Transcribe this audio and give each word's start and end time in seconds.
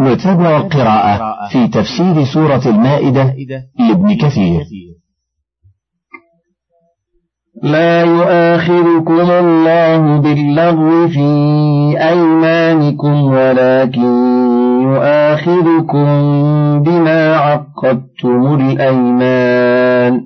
نتابع 0.00 0.56
القراءة 0.56 1.48
في 1.52 1.68
تفسير 1.68 2.24
سورة 2.34 2.62
المائدة 2.66 3.34
لابن 3.78 4.16
كثير. 4.16 4.64
لا 7.62 8.04
يؤاخذكم 8.04 9.30
الله 9.30 10.20
باللغو 10.20 11.08
في 11.08 11.28
أيمانكم 12.08 13.22
ولكن 13.24 14.02
يؤاخذكم 14.82 16.06
بما 16.82 17.36
عقدتم 17.36 18.54
الأيمان. 18.54 20.25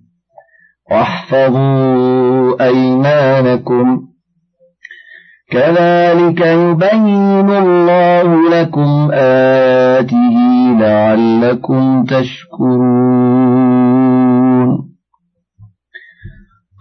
واحفظوا 0.91 2.63
أيمانكم. 2.63 4.01
كذلك 5.51 6.41
يبين 6.41 7.49
الله 7.49 8.49
لكم 8.49 9.09
آته 9.13 10.37
لعلكم 10.79 12.03
تشكرون. 12.03 13.51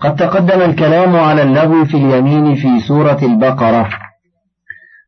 قد 0.02 0.16
تقدم 0.16 0.60
الكلام 0.60 1.16
على 1.16 1.42
اللغو 1.42 1.84
في 1.84 1.96
اليمين 1.96 2.54
في 2.54 2.80
سورة 2.80 3.18
البقرة. 3.22 3.88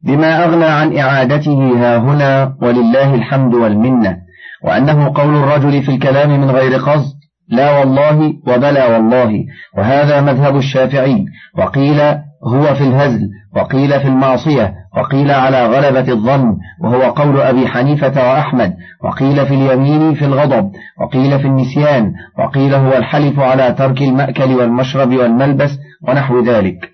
بما 0.04 0.44
أغنى 0.44 0.64
عن 0.64 0.96
إعادته 0.96 1.72
ها 1.76 1.98
هنا 1.98 2.56
ولله 2.62 3.14
الحمد 3.14 3.54
والمنة 3.54 4.16
وأنه 4.64 5.12
قول 5.14 5.36
الرجل 5.36 5.82
في 5.82 5.88
الكلام 5.88 6.40
من 6.40 6.50
غير 6.50 6.78
قصد 6.78 7.21
لا 7.48 7.78
والله 7.78 8.34
وبلى 8.46 8.84
والله 8.84 9.44
وهذا 9.78 10.20
مذهب 10.20 10.56
الشافعي. 10.56 11.24
وقيل 11.58 12.00
هو 12.44 12.74
في 12.74 12.84
الهزل 12.84 13.28
وقيل 13.56 14.00
في 14.00 14.08
المعصية 14.08 14.74
وقيل 14.96 15.30
على 15.30 15.66
غلبة 15.66 16.12
الظن 16.12 16.56
وهو 16.82 17.02
قول 17.02 17.40
أبي 17.40 17.68
حنيفة 17.68 18.32
وأحمد. 18.32 18.74
وقيل 19.04 19.46
في 19.46 19.54
اليمين 19.54 20.14
في 20.14 20.24
الغضب 20.24 20.70
وقيل 21.00 21.38
في 21.38 21.46
النسيان 21.46 22.12
وقيل 22.38 22.74
هو 22.74 22.92
الحلف 22.92 23.38
على 23.38 23.72
ترك 23.72 24.02
المأكل 24.02 24.54
والمشرب 24.54 25.08
والملبس 25.14 25.70
ونحو 26.08 26.42
ذلك. 26.44 26.92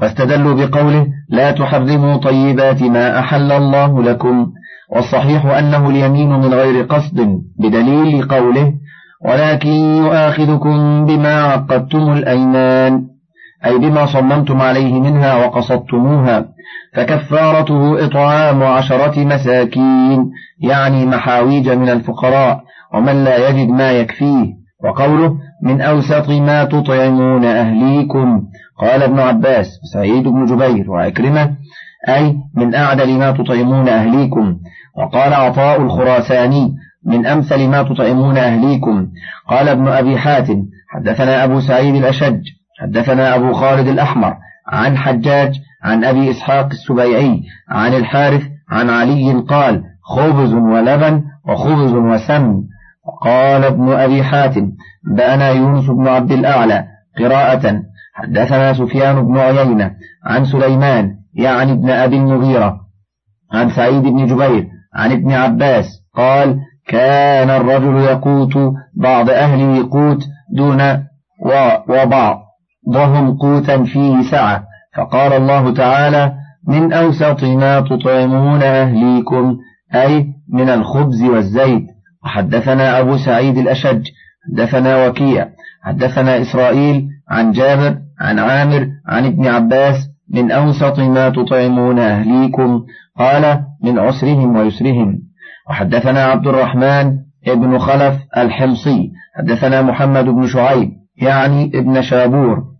واستدلوا 0.00 0.54
بقوله 0.54 1.06
لا 1.28 1.50
تحرموا 1.50 2.16
طيبات 2.16 2.82
ما 2.82 3.18
أحل 3.18 3.52
الله 3.52 4.02
لكم 4.02 4.52
والصحيح 4.92 5.46
أنه 5.46 5.90
اليمين 5.90 6.28
من 6.28 6.54
غير 6.54 6.84
قصد 6.84 7.40
بدليل 7.58 8.28
قوله 8.28 8.72
ولكن 9.24 9.70
يؤاخذكم 9.70 11.06
بما 11.06 11.42
عقدتم 11.42 12.12
الأيمان 12.12 13.02
أي 13.66 13.78
بما 13.78 14.06
صممتم 14.06 14.60
عليه 14.60 15.00
منها 15.00 15.34
وقصدتموها 15.34 16.48
فكفارته 16.94 18.04
إطعام 18.04 18.62
عشرة 18.62 19.24
مساكين 19.24 20.30
يعني 20.60 21.06
محاويج 21.06 21.68
من 21.68 21.88
الفقراء 21.88 22.60
ومن 22.94 23.24
لا 23.24 23.48
يجد 23.48 23.68
ما 23.68 23.92
يكفيه. 23.92 24.66
وقوله 24.84 25.36
من 25.62 25.80
أوسط 25.80 26.28
ما 26.28 26.64
تطعمون 26.64 27.44
أهليكم 27.44 28.42
قال 28.80 29.02
ابن 29.02 29.18
عباس 29.18 29.66
سعيد 29.92 30.28
بن 30.28 30.44
جبير 30.44 30.90
وعكرمة 30.90 31.56
أي 32.08 32.36
من 32.54 32.74
أعدل 32.74 33.18
ما 33.18 33.30
تطعمون 33.30 33.88
أهليكم. 33.88 34.56
وقال 34.96 35.34
عطاء 35.34 35.82
الخراساني 35.82 36.74
من 37.06 37.26
أمثل 37.26 37.68
ما 37.68 37.82
تطعمون 37.82 38.36
أهليكم. 38.36 39.06
قال 39.48 39.68
ابن 39.68 39.88
أبي 39.88 40.18
حاتم 40.18 40.62
حدثنا 40.88 41.44
أبو 41.44 41.60
سعيد 41.60 41.94
الأشج 41.94 42.40
حدثنا 42.80 43.34
أبو 43.34 43.52
خالد 43.52 43.88
الأحمر 43.88 44.36
عن 44.68 44.96
حجاج 44.96 45.54
عن 45.84 46.04
أبي 46.04 46.30
إسحاق 46.30 46.66
السبيعي 46.66 47.42
عن 47.70 47.94
الحارث 47.94 48.42
عن 48.70 48.90
علي 48.90 49.32
قال 49.48 49.82
خبز 50.02 50.52
ولبن 50.52 51.22
وخبز 51.48 51.92
وسم 51.92 52.62
وقال 53.06 53.64
ابن 53.64 53.92
أبي 53.92 54.22
حاتم 54.22 54.72
بأنا 55.16 55.50
يونس 55.50 55.90
بن 55.90 56.08
عبد 56.08 56.32
الأعلى 56.32 56.84
قراءة. 57.18 57.82
حدثنا 58.14 58.72
سفيان 58.72 59.26
بن 59.26 59.38
عيينة 59.38 59.90
عن 60.24 60.44
سليمان 60.44 61.15
يعني 61.36 61.72
ابن 61.72 61.90
أبي 61.90 62.16
المغيرة 62.16 62.80
عن 63.52 63.70
سعيد 63.70 64.02
بن 64.02 64.26
جبير 64.26 64.66
عن 64.94 65.12
ابن 65.12 65.32
عباس 65.32 65.86
قال 66.14 66.58
كان 66.88 67.50
الرجل 67.50 67.96
يقوت 67.96 68.58
بعض 68.96 69.30
أهله 69.30 69.88
قوت 69.90 70.22
دون 70.56 71.06
وبعضهم 71.88 73.38
قوتا 73.38 73.84
فيه 73.84 74.30
سعة. 74.30 74.64
فقال 74.96 75.32
الله 75.32 75.74
تعالى 75.74 76.32
من 76.68 76.92
أوسط 76.92 77.44
ما 77.44 77.80
تطعمون 77.80 78.62
أهليكم 78.62 79.56
أي 79.94 80.26
من 80.52 80.68
الخبز 80.68 81.22
والزيت. 81.22 81.86
وحدثنا 82.24 83.00
أبو 83.00 83.16
سعيد 83.16 83.58
الأشج 83.58 84.06
حدثنا 84.48 85.06
وكيع 85.06 85.48
حدثنا 85.82 86.42
إسرائيل 86.42 87.08
عن 87.30 87.52
جابر 87.52 87.98
عن 88.20 88.38
عامر 88.38 88.88
عن 89.06 89.26
ابن 89.26 89.46
عباس 89.46 89.96
من 90.30 90.50
أوسط 90.50 90.98
ما 90.98 91.28
تطعمون 91.30 91.98
أهليكم. 91.98 92.82
قال 93.18 93.64
من 93.82 93.98
عسرهم 93.98 94.56
ويسرهم. 94.56 95.18
وحدثنا 95.70 96.24
عبد 96.24 96.46
الرحمن 96.46 97.18
ابن 97.46 97.78
خلف 97.78 98.14
الحمصي. 98.36 99.10
حدثنا 99.38 99.82
محمد 99.82 100.24
بن 100.24 100.46
شعيب 100.46 100.90
يعني 101.16 101.64
ابن 101.74 102.02
شابور. 102.02 102.76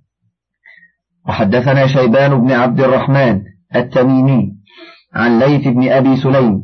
وحدثنا 1.28 1.86
شيبان 1.86 2.40
بن 2.40 2.52
عبد 2.52 2.80
الرحمن 2.80 3.40
التميمي 3.76 4.52
عن 5.14 5.38
ليث 5.38 5.68
بن 5.68 5.88
أبي 5.88 6.16
سليم 6.16 6.62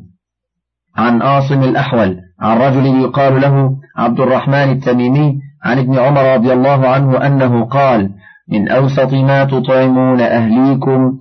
عن 0.97 1.23
آصم 1.23 1.63
الأحول 1.63 2.19
عن 2.41 2.59
رجل 2.59 2.87
يقال 2.87 3.41
له 3.41 3.77
عبد 3.97 4.21
الرحمن 4.21 4.71
التميمي 4.71 5.39
عن 5.65 5.79
ابن 5.79 5.99
عمر 5.99 6.35
رضي 6.35 6.53
الله 6.53 6.89
عنه 6.89 7.27
أنه 7.27 7.65
قال 7.65 8.11
من 8.53 8.69
أوسط 8.69 9.15
ما 9.15 9.45
تطعمون 9.45 10.21
أهليكم. 10.21 11.19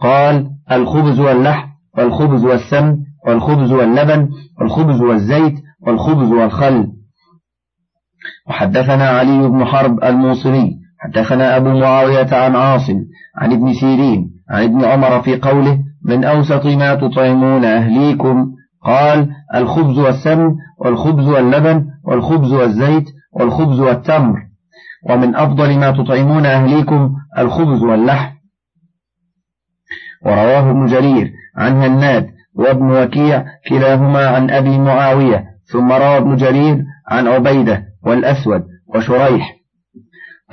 قال 0.00 0.50
الخبز 0.72 1.20
واللحم 1.20 1.68
والخبز 1.98 2.44
والسمن 2.44 2.96
والخبز 3.26 3.72
واللبن 3.72 4.28
والخبز 4.60 5.00
والزيت 5.00 5.54
والخبز 5.86 6.32
والخل. 6.32 6.86
وحدثنا 8.48 9.08
علي 9.08 9.48
بن 9.48 9.64
حرب 9.64 10.04
الموصلي 10.04 10.76
حدثنا 10.98 11.56
أبو 11.56 11.68
معاوية 11.68 12.28
عن 12.32 12.56
عاصم 12.56 12.98
عن 13.36 13.52
ابن 13.52 13.74
سيرين 13.74 14.30
عن 14.50 14.62
ابن 14.62 14.84
عمر 14.84 15.22
في 15.22 15.36
قوله 15.36 15.78
من 16.04 16.24
أوسط 16.24 16.66
ما 16.66 16.94
تطعمون 16.94 17.64
أهليكم. 17.64 18.52
قال 18.84 19.30
الخبز 19.54 19.98
والسمن 19.98 20.54
والخبز 20.78 21.28
واللبن 21.28 21.86
والخبز 22.04 22.52
والزيت 22.52 23.04
والخبز 23.32 23.80
والتمر. 23.80 24.49
ومن 25.08 25.36
أفضل 25.36 25.78
ما 25.78 25.90
تطعمون 25.90 26.46
أهليكم 26.46 27.14
الخبز 27.38 27.82
واللحم. 27.82 28.30
ورواه 30.24 30.70
ابن 30.70 30.86
جرير 30.86 31.32
عن 31.56 31.72
هناد 31.82 32.30
وابن 32.54 32.90
وكيع 32.90 33.44
كلاهما 33.68 34.26
عن 34.26 34.50
أبي 34.50 34.78
معاوية 34.78 35.44
ثم 35.72 35.92
روى 35.92 36.16
ابن 36.16 36.36
جرير 36.36 36.84
عن 37.08 37.28
عبيدة 37.28 37.84
والأسود 38.02 38.62
وشريح. 38.94 39.56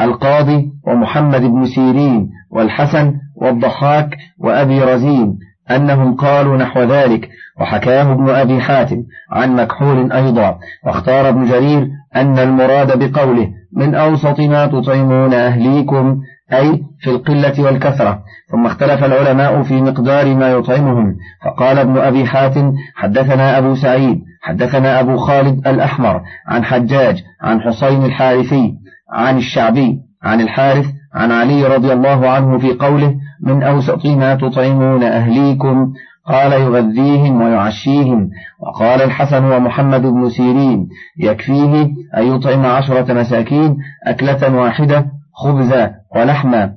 القاضي 0.02 0.72
ومحمد 0.88 1.42
بن 1.42 1.66
سيرين 1.66 2.30
والحسن 2.52 3.14
والضحاك 3.36 4.18
وأبي 4.40 4.82
رزين 4.84 5.38
أنهم 5.72 6.16
قالوا 6.16 6.58
نحو 6.58 6.80
ذلك 6.80 7.30
وحكاه 7.60 8.12
ابن 8.12 8.30
أبي 8.30 8.62
حاتم 8.62 9.04
عن 9.32 9.56
مكحول 9.56 10.12
أيضا 10.12 10.60
واختار 10.86 11.30
ابن 11.30 11.46
جرير 11.46 11.88
أن 12.16 12.40
المراد 12.40 13.00
بقوله 13.00 13.50
من 13.78 13.96
أوسط 13.96 14.40
ما 14.40 14.66
تطعمون 14.66 15.34
أهليكم 15.34 16.18
أي 16.54 16.82
في 17.00 17.10
القلة 17.10 17.64
والكثرة. 17.64 18.20
ثم 18.52 18.66
اختلف 18.66 19.04
العلماء 19.04 19.64
في 19.64 19.82
مقدار 19.82 20.36
ما 20.36 20.52
يطعمهم. 20.52 21.16
فقال 21.46 21.80
ابن 21.80 21.98
أبي 21.98 22.26
حاتم 22.26 22.74
حدثنا 22.96 23.58
أبو 23.58 23.76
سعيد 23.76 24.22
حدثنا 24.42 25.00
أبو 25.00 25.18
خالد 25.18 25.68
الأحمر 25.68 26.22
عن 26.48 26.64
حجاج 26.64 27.24
عن 27.42 27.62
حسين 27.62 28.06
الحارثي 28.06 28.74
عن 29.14 29.38
الشعبي 29.38 29.98
عن 30.24 30.42
الحارث 30.42 30.86
عن 31.14 31.32
علي 31.32 31.64
رضي 31.76 31.94
الله 31.94 32.30
عنه 32.30 32.58
في 32.58 32.74
قوله 32.74 33.16
من 33.44 33.64
أوسط 33.64 34.06
ما 34.06 34.36
تطعمون 34.36 35.04
أهليكم 35.04 35.94
قال 36.28 36.54
يغذيهم 36.54 37.42
ويعشيهم. 37.42 38.30
وقال 38.60 39.02
الحسن 39.02 39.44
ومحمد 39.44 40.02
بن 40.02 40.30
سيرين 40.30 40.88
يكفيه 41.20 41.84
أن 42.18 42.36
يطعم 42.36 42.66
عشرة 42.66 43.14
مساكين 43.14 43.78
أكلة 44.08 44.56
واحدة 44.56 45.06
خبزا 45.34 45.92
ولحما. 46.16 46.74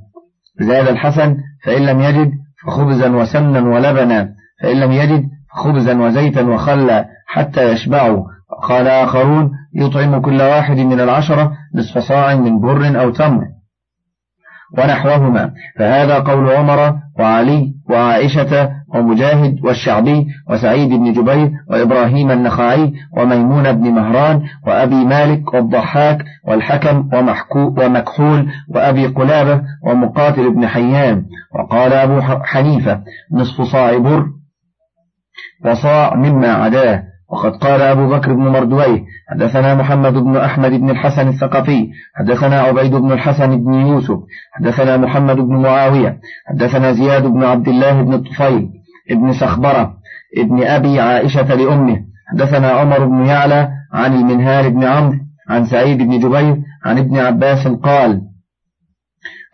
زاد 0.61 0.89
الحسن 0.89 1.37
فإن 1.65 1.87
لم 1.87 2.01
يجد 2.01 2.33
فخبزا 2.67 3.17
وسمنا 3.17 3.61
ولبنا. 3.61 4.29
فإن 4.63 4.81
لم 4.81 4.93
يجد 4.93 5.25
خبزا 5.51 6.01
وزيتا 6.01 6.43
وخلا 6.43 7.09
حتى 7.27 7.73
يشبعوا. 7.73 8.25
قال 8.69 8.89
آخرون 8.89 9.51
يطعم 9.75 10.21
كل 10.21 10.43
واحد 10.43 10.77
من 10.77 11.01
العشرة 11.01 11.53
نصف 11.75 11.99
صاع 11.99 12.35
من 12.35 12.61
بر 12.61 13.01
أو 13.01 13.11
تمر. 13.11 13.45
ونحوهما. 14.79 15.53
فهذا 15.79 16.19
قول 16.19 16.51
عمر 16.51 16.95
وعلي 17.19 17.75
وعائشة 17.91 18.80
ومجاهد 18.95 19.65
والشعبي 19.65 20.27
وسعيد 20.51 20.89
بن 20.89 21.13
جبير 21.13 21.51
وإبراهيم 21.71 22.31
النخعي 22.31 22.93
وميمون 23.17 23.73
بن 23.73 23.91
مهران 23.91 24.43
وأبي 24.67 25.05
مالك 25.05 25.55
والضحاك 25.55 26.25
والحكم 26.49 27.09
ومكحول 27.79 28.47
وأبي 28.69 29.07
قلابة 29.07 29.63
ومقاتل 29.87 30.55
بن 30.55 30.67
حيان. 30.67 31.25
وقال 31.59 31.93
أبو 31.93 32.21
حنيفة 32.45 33.01
نصف 33.33 33.63
صاع 33.73 33.99
بر 33.99 34.27
وصاع 35.65 36.15
مما 36.15 36.53
عداه. 36.53 37.11
وقد 37.33 37.57
قال 37.57 37.81
أبو 37.81 38.09
بكر 38.09 38.35
بن 38.35 38.43
مردويه 38.43 39.05
حدثنا 39.31 39.75
محمد 39.75 40.13
بن 40.13 40.37
أحمد 40.37 40.71
بن 40.71 40.91
الحسن 40.91 41.29
الثقفي 41.29 41.89
حدثنا 42.15 42.61
عبيد 42.61 42.95
بن 42.95 43.13
الحسن 43.13 43.65
بن 43.65 43.75
يوسف 43.75 44.19
حدثنا 44.53 44.97
محمد 44.97 45.37
بن 45.37 45.63
معاوية 45.63 46.19
حدثنا 46.49 46.93
زياد 46.93 47.27
بن 47.27 47.45
عبد 47.45 47.69
الله 47.69 48.03
بن 48.03 48.15
الطفيل 48.15 48.69
ابن 49.11 49.33
سخبرة 49.33 49.95
ابن 50.39 50.63
أبي 50.63 51.01
عائشة 51.01 51.55
لأمه. 51.55 52.01
حدثنا 52.33 52.71
عمر 52.71 53.07
بن 53.07 53.27
يعلى 53.27 53.69
عن 53.93 54.15
المنهال 54.15 54.71
بن 54.71 54.85
عمرو 54.85 55.19
عن 55.49 55.65
سعيد 55.65 55.99
بن 55.99 56.19
جبير 56.19 56.57
عن 56.85 56.99
ابن 56.99 57.19
عباس 57.19 57.69
قال 57.69 58.21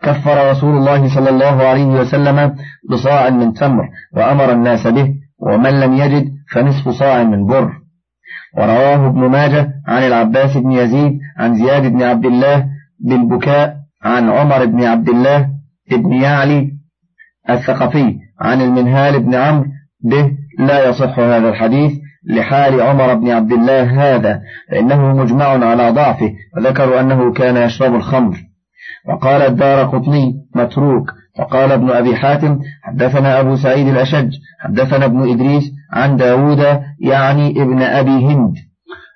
كفر 0.03 0.51
رسول 0.51 0.77
الله 0.77 1.15
صلى 1.15 1.29
الله 1.29 1.63
عليه 1.63 1.85
وسلم 1.85 2.55
بصاع 2.89 3.29
من 3.29 3.53
تمر 3.53 3.89
وأمر 4.13 4.51
الناس 4.51 4.87
به 4.87 5.13
ومن 5.39 5.79
لم 5.79 5.93
يجد 5.93 6.31
فنصف 6.51 6.89
صاع 6.89 7.23
من 7.23 7.45
بر. 7.45 7.71
ورواه 8.57 9.07
ابن 9.07 9.19
ماجه 9.19 9.73
عن 9.87 10.03
العباس 10.03 10.57
بن 10.57 10.71
يزيد 10.71 11.19
عن 11.37 11.55
زياد 11.55 11.91
بن 11.91 12.03
عبد 12.03 12.25
الله 12.25 12.65
بالبكاء 12.99 13.75
عن 14.03 14.29
عمر 14.29 14.65
بن 14.65 14.83
عبد 14.83 15.09
الله 15.09 15.49
بن 15.91 16.13
يعلي 16.13 16.71
الثقفي. 17.49 18.26
عن 18.41 18.61
المنهال 18.61 19.19
بن 19.19 19.35
عمرو 19.35 19.65
به 20.03 20.31
لا 20.59 20.89
يصح 20.89 21.19
هذا 21.19 21.49
الحديث 21.49 21.91
لحال 22.29 22.81
عمر 22.81 23.13
بن 23.13 23.29
عبد 23.29 23.51
الله 23.51 24.15
هذا 24.15 24.41
فإنه 24.71 25.15
مجمع 25.15 25.45
على 25.45 25.89
ضعفه 25.89 26.33
وذكروا 26.57 26.99
أنه 26.99 27.33
كان 27.33 27.57
يشرب 27.57 27.95
الخمر. 27.95 28.37
وقال 29.09 29.41
الدار 29.41 29.83
قطني 29.83 30.33
متروك. 30.55 31.11
وقال 31.39 31.71
ابن 31.71 31.89
أبي 31.89 32.15
حاتم 32.15 32.59
حدثنا 32.83 33.39
أبو 33.39 33.55
سعيد 33.55 33.87
الأشج 33.87 34.31
حدثنا 34.59 35.05
ابن 35.05 35.31
إدريس 35.31 35.63
عن 35.93 36.17
داود 36.17 36.81
يعني 36.99 37.61
ابن 37.61 37.81
أبي 37.81 38.25
هند. 38.25 38.53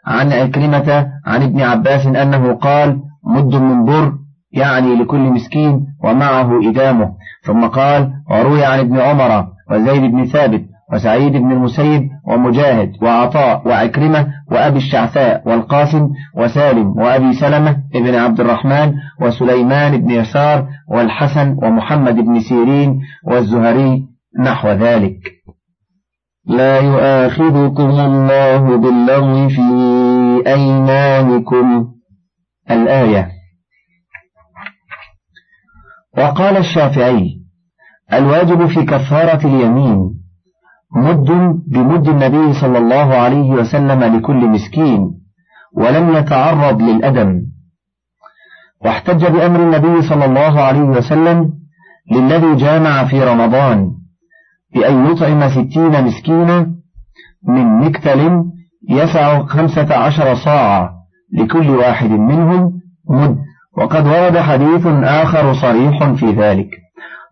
عن 0.05 0.31
أكرمة 0.31 1.07
عن 1.25 1.43
ابن 1.43 1.61
عباس 1.61 2.05
أنه 2.05 2.53
قال 2.53 2.99
مد 3.23 3.55
من 3.55 3.85
بر 3.85 4.13
يعني 4.53 4.95
لكل 4.95 5.19
مسكين 5.19 5.85
ومعه 6.03 6.69
إدامه. 6.69 7.11
ثم 7.45 7.65
قال 7.65 8.11
وروي 8.31 8.65
عن 8.65 8.79
ابن 8.79 8.99
عمر 8.99 9.47
وزيد 9.71 10.01
بن 10.01 10.25
ثابت 10.25 10.61
وسعيد 10.93 11.31
بن 11.31 11.51
المسيب 11.51 12.09
ومجاهد 12.27 12.91
وعطاء 13.01 13.67
وعكرمة 13.67 14.27
وأبي 14.51 14.77
الشعثاء 14.77 15.49
والقاسم 15.49 16.09
وسالم 16.37 16.97
وأبي 16.97 17.33
سلمة 17.33 17.77
بن 17.93 18.15
عبد 18.15 18.39
الرحمن 18.39 18.93
وسليمان 19.21 19.97
بن 19.97 20.11
يسار 20.11 20.67
والحسن 20.89 21.57
ومحمد 21.63 22.15
بن 22.15 22.39
سيرين 22.39 23.01
والزهري 23.27 24.03
نحو 24.39 24.67
ذلك. 24.69 25.17
لا 26.45 26.79
يؤاخذكم 26.79 27.89
الله 27.89 28.77
باللغو 28.77 29.49
في 29.49 29.61
أيمانكم. 30.47 31.87
الآية 32.71 33.40
وقال 36.17 36.57
الشافعي 36.57 37.41
الواجب 38.13 38.65
في 38.65 38.85
كفارة 38.85 39.47
اليمين 39.47 40.11
مد 40.95 41.27
بمد 41.67 42.07
النبي 42.07 42.53
صلى 42.53 42.77
الله 42.77 43.15
عليه 43.15 43.49
وسلم 43.49 44.03
لكل 44.03 44.47
مسكين 44.47 45.11
ولم 45.77 46.15
يتعرض 46.15 46.81
للأدم. 46.81 47.41
واحتج 48.85 49.25
بأمر 49.25 49.63
النبي 49.63 50.01
صلى 50.01 50.25
الله 50.25 50.61
عليه 50.61 50.81
وسلم 50.81 51.53
للذي 52.11 52.55
جامع 52.55 53.07
في 53.07 53.23
رمضان 53.23 53.91
بأن 54.75 55.05
يطعم 55.05 55.49
ستين 55.49 56.03
مسكينا 56.03 56.75
من 57.47 57.79
مكتل 57.79 58.43
يسع 58.89 59.45
خمسة 59.45 59.95
عشر 59.95 60.35
صاعا 60.35 60.89
لكل 61.33 61.69
واحد 61.69 62.09
منهم 62.09 62.71
مد. 63.09 63.37
وقد 63.77 64.07
ورد 64.07 64.37
حديث 64.37 64.87
آخر 65.03 65.53
صريح 65.53 66.11
في 66.11 66.31
ذلك. 66.31 66.81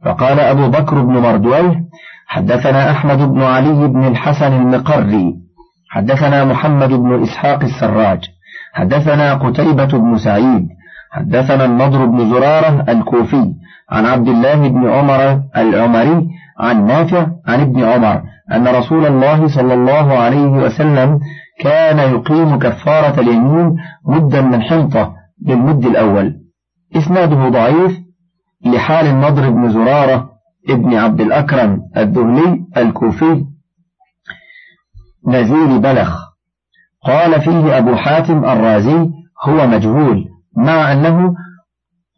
فقال 0.05 0.39
أبو 0.39 0.67
بكر 0.67 1.01
بن 1.01 1.13
مردويه 1.13 1.83
حدثنا 2.27 2.91
أحمد 2.91 3.17
بن 3.17 3.41
علي 3.41 3.87
بن 3.87 4.07
الحسن 4.07 4.53
المقري 4.53 5.35
حدثنا 5.89 6.45
محمد 6.45 6.89
بن 6.89 7.23
إسحاق 7.23 7.63
السراج 7.63 8.19
حدثنا 8.73 9.33
قتيبة 9.33 9.85
بن 9.85 10.17
سعيد 10.17 10.67
حدثنا 11.11 11.65
النضر 11.65 12.05
بن 12.05 12.29
زرارة 12.29 12.85
الكوفي 12.89 13.53
عن 13.91 14.05
عبد 14.05 14.27
الله 14.27 14.55
بن 14.69 14.89
عمر 14.89 15.41
العمري 15.57 16.27
عن 16.59 16.85
نافع 16.85 17.27
عن 17.47 17.61
ابن 17.61 17.83
عمر 17.83 18.21
أن 18.51 18.67
رسول 18.67 19.05
الله 19.05 19.47
صلى 19.47 19.73
الله 19.73 20.17
عليه 20.17 20.47
وسلم 20.47 21.19
كان 21.59 21.99
يقيم 21.99 22.59
كفارة 22.59 23.19
اليمين 23.21 23.75
مدا 24.05 24.41
من 24.41 24.61
حنطة 24.61 25.18
بالمد 25.41 25.85
الأول. 25.85 26.35
إسناده 26.95 27.49
ضعيف 27.49 27.99
لحال 28.65 29.05
النضر 29.05 29.49
بن 29.49 29.69
زرارة 29.69 30.29
ابن 30.69 30.95
عبد 30.95 31.21
الأكرم 31.21 31.81
الذهلي 31.97 32.65
الكوفي. 32.77 33.45
نزيل 35.27 35.79
بلخ. 35.79 36.29
قال 37.05 37.41
فيه 37.41 37.77
أبو 37.77 37.95
حاتم 37.95 38.45
الرازي 38.45 39.09
هو 39.45 39.67
مجهول 39.67 40.25
مع 40.57 40.91
أنه 40.93 41.33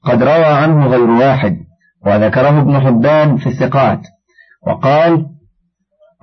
قد 0.04 0.24
روى 0.24 0.46
عنه 0.46 0.88
غير 0.88 1.10
واحد 1.10 1.58
وذكره 2.06 2.62
ابن 2.62 2.80
حبان 2.80 3.38
في 3.38 3.48
الثقات. 3.48 4.02
وقال 4.68 5.26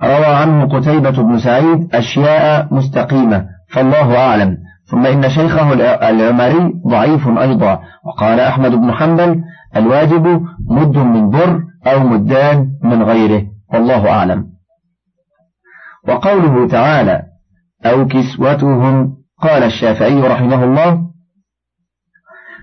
روى 0.03 0.25
عنه 0.25 0.65
قتيبة 0.77 1.23
بن 1.23 1.39
سعيد 1.39 1.95
أشياء 1.95 2.73
مستقيمة 2.73 3.45
فالله 3.73 4.17
أعلم. 4.17 4.57
ثم 4.91 5.05
إن 5.05 5.29
شيخه 5.29 5.73
العمري 6.09 6.73
ضعيف 6.87 7.27
أيضا. 7.27 7.79
وقال 8.05 8.39
أحمد 8.39 8.71
بن 8.71 8.91
حنبل 8.91 9.41
الواجب 9.75 10.41
مد 10.69 10.97
من 10.97 11.29
بر 11.29 11.61
أو 11.87 11.99
مدان 11.99 12.67
من 12.83 13.03
غيره. 13.03 13.45
والله 13.73 14.09
أعلم. 14.09 14.45
وقوله 16.07 16.67
تعالى 16.67 17.21
أو 17.85 18.07
كسوتهم 18.07 19.17
قال 19.41 19.63
الشافعي 19.63 20.21
رحمه 20.21 20.63
الله 20.63 21.09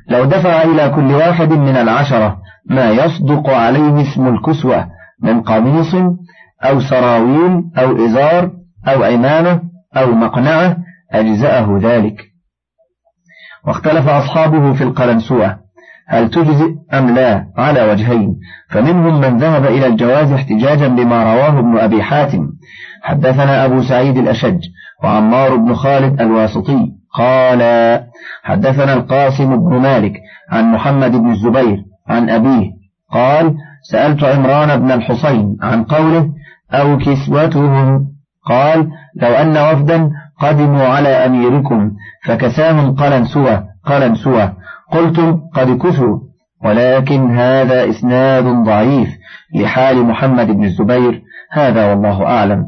لو 0.08 0.24
دفع 0.24 0.62
إلى 0.62 0.88
كل 0.88 1.14
واحد 1.14 1.52
من 1.52 1.76
العشرة 1.76 2.38
ما 2.70 2.90
يصدق 2.90 3.50
عليه 3.50 4.02
اسم 4.02 4.26
الكسوة 4.26 4.88
من 5.22 5.42
قميص 5.42 5.94
أو 6.62 6.80
سراويل 6.80 7.62
أو 7.78 8.06
إزار 8.06 8.50
أو 8.88 9.04
عمامة 9.04 9.60
أو 9.96 10.12
مقنعة 10.12 10.76
أجزأه 11.12 11.78
ذلك. 11.82 12.16
واختلف 13.66 14.08
أصحابه 14.08 14.72
في 14.72 14.84
القلنسوة 14.84 15.58
هل 16.08 16.30
تجزئ 16.30 16.74
أم 16.94 17.14
لا؟ 17.14 17.46
على 17.56 17.90
وجهين. 17.90 18.36
فمنهم 18.70 19.20
من 19.20 19.38
ذهب 19.38 19.64
إلى 19.64 19.86
الجواز 19.86 20.32
احتجاجا 20.32 20.88
بما 20.88 21.34
رواه 21.34 21.58
ابن 21.58 21.78
أبي 21.78 22.02
حاتم. 22.02 22.48
حدثنا 23.02 23.64
أبو 23.64 23.82
سعيد 23.82 24.16
الأشج 24.16 24.58
وعمار 25.04 25.56
بن 25.56 25.74
خالد 25.74 26.20
الواسطي 26.20 26.92
قال 27.14 27.60
حدثنا 28.42 28.94
القاسم 28.94 29.56
بن 29.56 29.78
مالك 29.78 30.12
عن 30.50 30.72
محمد 30.72 31.12
بن 31.12 31.30
الزبير 31.30 31.84
عن 32.08 32.30
أبيه 32.30 32.70
قال 33.12 33.54
سألت 33.90 34.24
عمران 34.24 34.80
بن 34.80 34.90
الحصين 34.90 35.56
عن 35.62 35.84
قوله 35.84 36.30
أو 36.72 36.98
كسوتهم؟ 36.98 38.06
قال 38.46 38.88
لو 39.16 39.28
أن 39.28 39.58
وفدا 39.58 40.10
قدموا 40.40 40.86
على 40.86 41.08
أميركم 41.08 41.90
فكساهم 42.24 42.94
قلن 42.94 43.24
سوى 43.24 43.62
قلن 43.84 44.14
سوى. 44.14 44.52
قلتم 44.92 45.40
قد 45.54 45.78
كثوا 45.78 46.18
ولكن 46.64 47.36
هذا 47.36 47.90
إسناد 47.90 48.44
ضعيف 48.44 49.08
لحال 49.54 50.06
محمد 50.06 50.46
بن 50.46 50.64
الزبير. 50.64 51.22
هذا 51.52 51.90
والله 51.90 52.26
أعلم. 52.26 52.64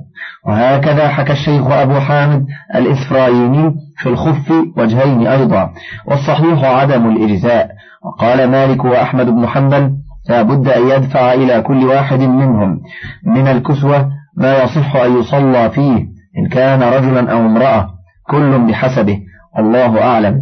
وهكذا 0.47 1.09
حكى 1.09 1.33
الشيخ 1.33 1.71
أبو 1.71 2.01
حامد 2.01 2.47
الإسرائيلي 2.75 3.75
في 3.97 4.09
الخف 4.09 4.53
وجهين 4.77 5.27
أيضا 5.27 5.71
والصحيح 6.07 6.65
عدم 6.65 7.11
الإجزاء. 7.11 7.69
وقال 8.05 8.51
مالك 8.51 8.85
وأحمد 8.85 9.27
بن 9.27 9.47
حنبل 9.47 9.93
لا 10.29 10.43
بد 10.43 10.69
أن 10.69 10.89
يدفع 10.89 11.33
إلى 11.33 11.63
كل 11.63 11.85
واحد 11.85 12.21
منهم. 12.21 12.81
من 13.27 13.49
الكسوة 13.49 14.09
ما 14.37 14.63
يصح 14.63 14.97
أن 14.97 15.19
يصلى 15.19 15.71
فيه. 15.71 16.18
إن 16.39 16.49
كان 16.49 16.83
رجلا 16.83 17.33
أو 17.33 17.39
امرأة 17.39 17.91
كل 18.31 18.67
بحسبه 18.67 19.21
الله 19.59 20.03
أعلم. 20.03 20.41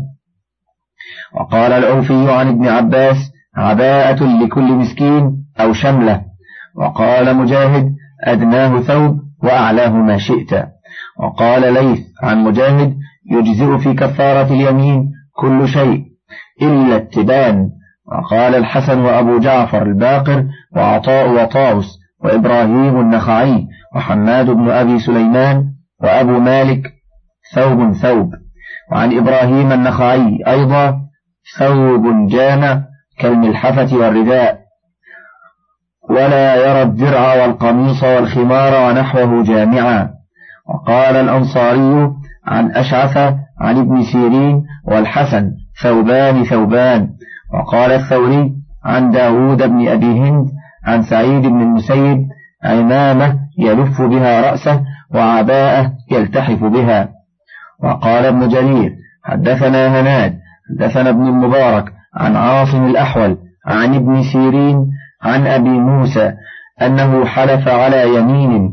وقال 1.34 1.72
العوفي 1.72 2.32
عن 2.32 2.48
ابن 2.48 2.68
عباس 2.68 3.16
عباءة 3.56 4.24
لكل 4.44 4.72
مسكين 4.72 5.44
أو 5.60 5.72
شملة. 5.72 6.22
وقال 6.76 7.36
مجاهد 7.36 7.94
أدناه 8.24 8.80
ثوب 8.80 9.20
وأعلاه 9.42 9.88
ما 9.88 10.18
شئت. 10.18 10.66
وقال 11.20 11.74
ليث 11.74 12.00
عن 12.22 12.44
مجاهد 12.44 12.96
يجزئ 13.30 13.78
في 13.78 13.94
كفارة 13.94 14.52
اليمين 14.52 15.10
كل 15.36 15.68
شيء 15.68 16.04
إلا 16.62 16.96
التبان. 16.96 17.70
وقال 18.12 18.54
الحسن 18.54 19.00
وأبو 19.00 19.38
جعفر 19.38 19.82
الباقر 19.82 20.46
وعطاء 20.76 21.30
وطاوس 21.30 21.98
وإبراهيم 22.24 23.00
النخعي 23.00 23.66
وحماد 23.96 24.50
بن 24.50 24.70
أبي 24.70 24.98
سليمان 24.98 25.75
وأبو 26.02 26.38
مالك 26.38 26.92
ثوب 27.54 27.92
ثوب. 27.92 28.30
وعن 28.92 29.16
إبراهيم 29.18 29.72
النخعي 29.72 30.38
أيضا 30.48 31.00
ثوب 31.58 32.28
جامع 32.28 32.82
كالملحفة 33.18 33.96
والرداء. 33.96 34.58
ولا 36.10 36.56
يرى 36.56 36.82
الدرع 36.82 37.42
والقميص 37.42 38.04
والخمار 38.04 38.90
ونحوه 38.90 39.42
جامعا. 39.42 40.10
وقال 40.68 41.16
الأنصاري 41.16 42.10
عن 42.46 42.72
أشعث 42.72 43.16
عن 43.60 43.78
ابن 43.78 44.02
سيرين 44.12 44.62
والحسن 44.84 45.50
ثوبان 45.82 46.44
ثوبان. 46.44 47.08
وقال 47.54 47.92
الثوري 47.92 48.52
عن 48.84 49.10
داود 49.10 49.62
بن 49.62 49.88
أبي 49.88 50.20
هند 50.20 50.48
عن 50.84 51.02
سعيد 51.02 51.42
بن 51.42 51.60
المسيب 51.60 52.28
عمامة 52.64 53.38
يلف 53.58 54.02
بها 54.02 54.50
رأسه 54.50 54.82
وعباءة 55.14 55.92
يلتحف 56.10 56.64
بها. 56.64 57.08
وقال 57.82 58.24
ابن 58.24 58.48
جرير 58.48 58.92
حدثنا 59.24 60.00
هناد 60.00 60.38
حدثنا 60.70 61.10
ابن 61.10 61.28
المبارك 61.28 61.92
عن 62.14 62.36
عاصم 62.36 62.86
الأحول 62.86 63.38
عن 63.66 63.94
ابن 63.94 64.22
سيرين 64.32 64.86
عن 65.22 65.46
أبي 65.46 65.68
موسى 65.70 66.32
أنه 66.82 67.24
حلف 67.24 67.68
على 67.68 68.14
يمين 68.14 68.72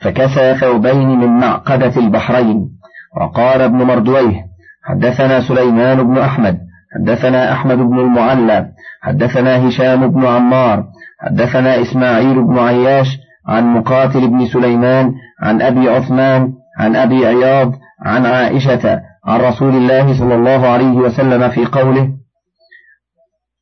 فكسى 0.00 0.54
ثوبين 0.54 1.08
من 1.08 1.38
معقدة 1.38 1.96
البحرين. 1.96 2.68
وقال 3.20 3.60
ابن 3.60 3.76
مردويه 3.76 4.44
حدثنا 4.84 5.40
سليمان 5.48 6.02
بن 6.02 6.18
أحمد 6.18 6.58
حدثنا 6.94 7.52
أحمد 7.52 7.78
بن 7.78 7.98
المعلى 7.98 8.66
حدثنا 9.02 9.68
هشام 9.68 10.10
بن 10.10 10.26
عمار 10.26 10.84
حدثنا 11.20 11.82
إسماعيل 11.82 12.42
بن 12.42 12.58
عياش 12.58 13.18
عن 13.48 13.66
مقاتل 13.66 14.28
بن 14.28 14.46
سليمان 14.46 15.14
عن 15.42 15.62
أبي 15.62 15.88
عثمان 15.88 16.52
عن 16.78 16.96
أبي 16.96 17.26
عياض 17.26 17.72
عن 18.00 18.26
عائشة 18.26 19.00
عن 19.24 19.40
رسول 19.40 19.74
الله 19.76 20.18
صلى 20.18 20.34
الله 20.34 20.68
عليه 20.68 20.92
وسلم 20.92 21.48
في 21.48 21.66
قوله 21.66 22.10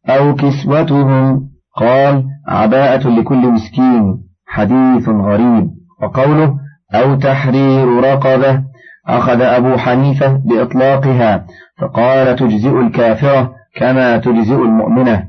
أو 0.09 0.35
كسوتهم 0.35 1.51
قال 1.77 2.25
عباءة 2.49 3.09
لكل 3.09 3.47
مسكين 3.47 4.19
حديث 4.47 5.09
غريب. 5.09 5.71
وقوله 6.03 6.57
أو 6.95 7.15
تحرير 7.15 7.89
رقبة 7.89 8.63
أخذ 9.09 9.41
أبو 9.41 9.77
حنيفة 9.77 10.41
بإطلاقها 10.45 11.47
فقال 11.79 12.37
تجزئ 12.37 12.81
الكافرة 12.81 13.55
كما 13.77 14.17
تجزئ 14.17 14.55
المؤمنة. 14.55 15.25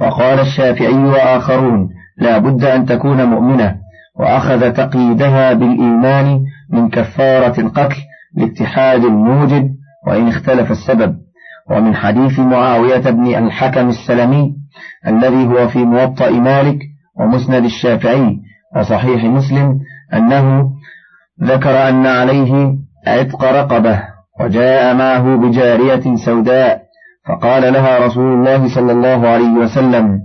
وقال 0.00 0.40
الشافعي 0.40 1.04
وآخرون 1.04 1.88
لا 2.18 2.38
بد 2.38 2.64
أن 2.64 2.86
تكون 2.86 3.24
مؤمنة 3.24 3.76
وأخذ 4.20 4.72
تقييدها 4.72 5.52
بالإيمان 5.52 6.40
من 6.70 6.88
كفارة 6.88 7.60
القتل 7.60 7.96
لاتحاد 8.36 9.04
الموجب 9.04 9.70
وإن 10.06 10.28
اختلف 10.28 10.70
السبب. 10.70 11.16
ومن 11.70 11.94
حديث 11.94 12.38
معاوية 12.38 13.10
بن 13.10 13.34
الحكم 13.34 13.88
السلمي 13.88 14.54
الذي 15.06 15.46
هو 15.46 15.68
في 15.68 15.78
موطأ 15.78 16.30
مالك 16.30 16.78
ومسند 17.20 17.64
الشافعي 17.64 18.36
وصحيح 18.76 19.24
مسلم 19.24 19.80
أنه 20.14 20.70
ذكر 21.42 21.88
أن 21.88 22.06
عليه 22.06 22.74
عتق 23.06 23.44
رقبة 23.44 24.02
وجاء 24.40 24.94
معه 24.94 25.36
بجارية 25.36 26.16
سوداء 26.16 26.82
فقال 27.28 27.72
لها 27.72 28.06
رسول 28.06 28.32
الله 28.32 28.74
صلى 28.74 28.92
الله 28.92 29.28
عليه 29.28 29.52
وسلم 29.52 30.20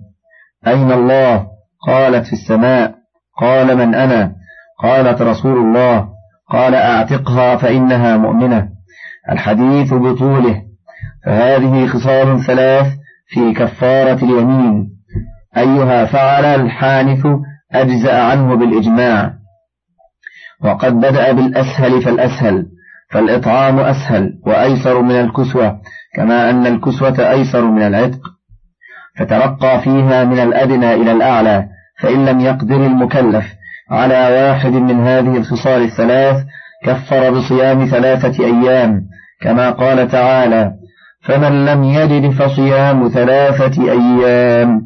أين 0.67 0.91
الله؟ 0.91 1.52
قالت 1.88 2.25
في 2.25 2.34
السماء 2.34 2.96
قال 3.42 3.78
من 3.78 3.96
أنا؟ 3.96 4.36
قالت 4.84 5.22
رسول 5.22 5.58
الله. 5.58 6.08
قال 6.50 6.75
أعتقها 6.75 7.56
فإنها 7.56 8.18
مؤمنة. 8.18 8.70
الحديث 9.32 9.94
بطوله. 9.94 10.62
فهذه 11.25 11.88
خصال 11.88 12.46
ثلاث 12.46 12.88
في 13.28 13.54
كفارة 13.54 14.25
اليمين. 14.25 14.90
أيها 15.58 16.06
فعل 16.06 16.46
الحانث 16.46 17.28
أجزأ 17.72 18.22
عنه 18.22 18.56
بالإجماع. 18.56 19.34
وقد 20.63 20.94
بدأ 20.94 21.32
بالأسهل 21.32 22.02
فالأسهل 22.02 22.66
فالإطعام 23.12 23.80
أسهل 23.80 24.34
وأيسر 24.46 25.02
من 25.02 25.16
الكسوة 25.16 25.80
كما 26.16 26.50
أن 26.50 26.68
الكسوة 26.68 27.32
أيسر 27.32 27.66
من 27.66 27.82
العتق. 27.82 28.20
فترقى 29.20 29.82
فيها 29.82 30.24
من 30.24 30.40
الأدنى 30.40 30.94
إلى 30.94 31.12
الأعلى 31.12 31.73
فإن 32.03 32.25
لم 32.25 32.39
يقدر 32.39 32.86
المكلف 32.86 33.45
على 33.91 34.13
واحد 34.13 34.72
من 34.72 35.00
هذه 35.00 35.38
الخصال 35.38 35.81
الثلاث 35.81 36.43
كفر 36.86 37.31
بصيام 37.31 37.86
ثلاثة 37.86 38.45
أيام 38.45 39.01
كما 39.41 39.69
قال 39.69 40.07
تعالى 40.07 40.74
فمن 41.22 41.65
لم 41.65 41.83
يجد 41.83 42.31
فصيام 42.31 43.07
ثلاثة 43.07 43.91
أيام 43.91 44.81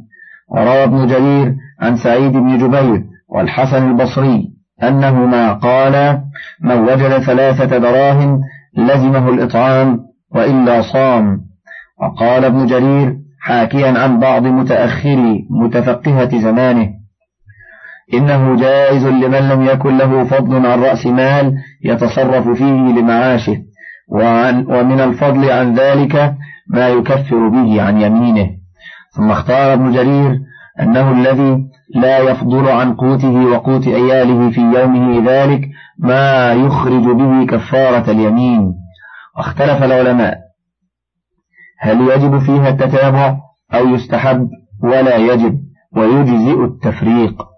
وروى 0.50 0.84
ابن 0.84 1.08
جرير 1.08 1.54
عن 1.82 1.98
سعيد 1.98 2.32
بن 2.32 2.58
جبير 2.58 3.04
والحسن 3.30 3.90
البصري 3.90 4.50
أنهما 4.84 5.54
قالا 5.54 6.22
من 6.62 6.80
وجد 6.80 7.18
ثلاثة 7.18 7.78
دراهم 7.78 8.42
لزمه 8.78 9.30
الإطعام 9.30 10.00
وإلا 10.36 10.82
صام 10.82 11.42
وقال 12.02 12.46
ابن 12.46 12.66
جرير 12.66 13.16
حاكيا 13.42 14.00
عن 14.00 14.20
بعض 14.20 14.44
متأخري 14.44 15.48
متفقهة 15.50 16.40
زمانه 16.40 16.97
إنه 18.14 18.56
جائز 18.56 19.06
لمن 19.06 19.50
لم 19.50 19.66
يكن 19.66 19.98
له 19.98 20.24
فضل 20.24 20.66
عن 20.66 20.84
رأس 20.84 21.06
مال 21.06 21.54
يتصرف 21.84 22.50
فيه 22.50 22.66
لمعاشه. 22.66 23.58
وعن 24.10 24.66
ومن 24.66 25.00
الفضل 25.00 25.52
عن 25.52 25.74
ذلك 25.74 26.36
ما 26.70 26.90
يكفر 26.90 27.48
به 27.48 27.82
عن 27.82 28.02
يمينه. 28.02 28.50
ثم 29.12 29.32
اختار 29.32 29.74
ابن 29.74 29.92
جرير 29.92 30.40
أنه 30.80 31.12
الذي 31.12 31.64
لا 31.96 32.18
يفضل 32.20 32.70
عن 32.70 32.96
قوته 32.96 33.46
وقوت 33.46 33.88
عياله 33.88 34.50
في 34.50 34.62
يومه 34.62 35.24
ذلك 35.32 35.62
ما 36.00 36.54
يخرج 36.54 37.04
به 37.04 37.46
كفارة 37.46 38.12
اليمين. 38.12 38.74
واختلف 39.38 39.84
العلماء. 39.84 40.38
هل 41.80 42.02
يجب 42.02 42.40
فيها 42.40 42.70
التتابع 42.70 43.38
أو 43.74 43.88
يستحب؟ 43.88 44.50
ولا 44.84 45.16
يجب. 45.16 45.60
ويجزئ 45.96 46.64
التفريق. 46.64 47.57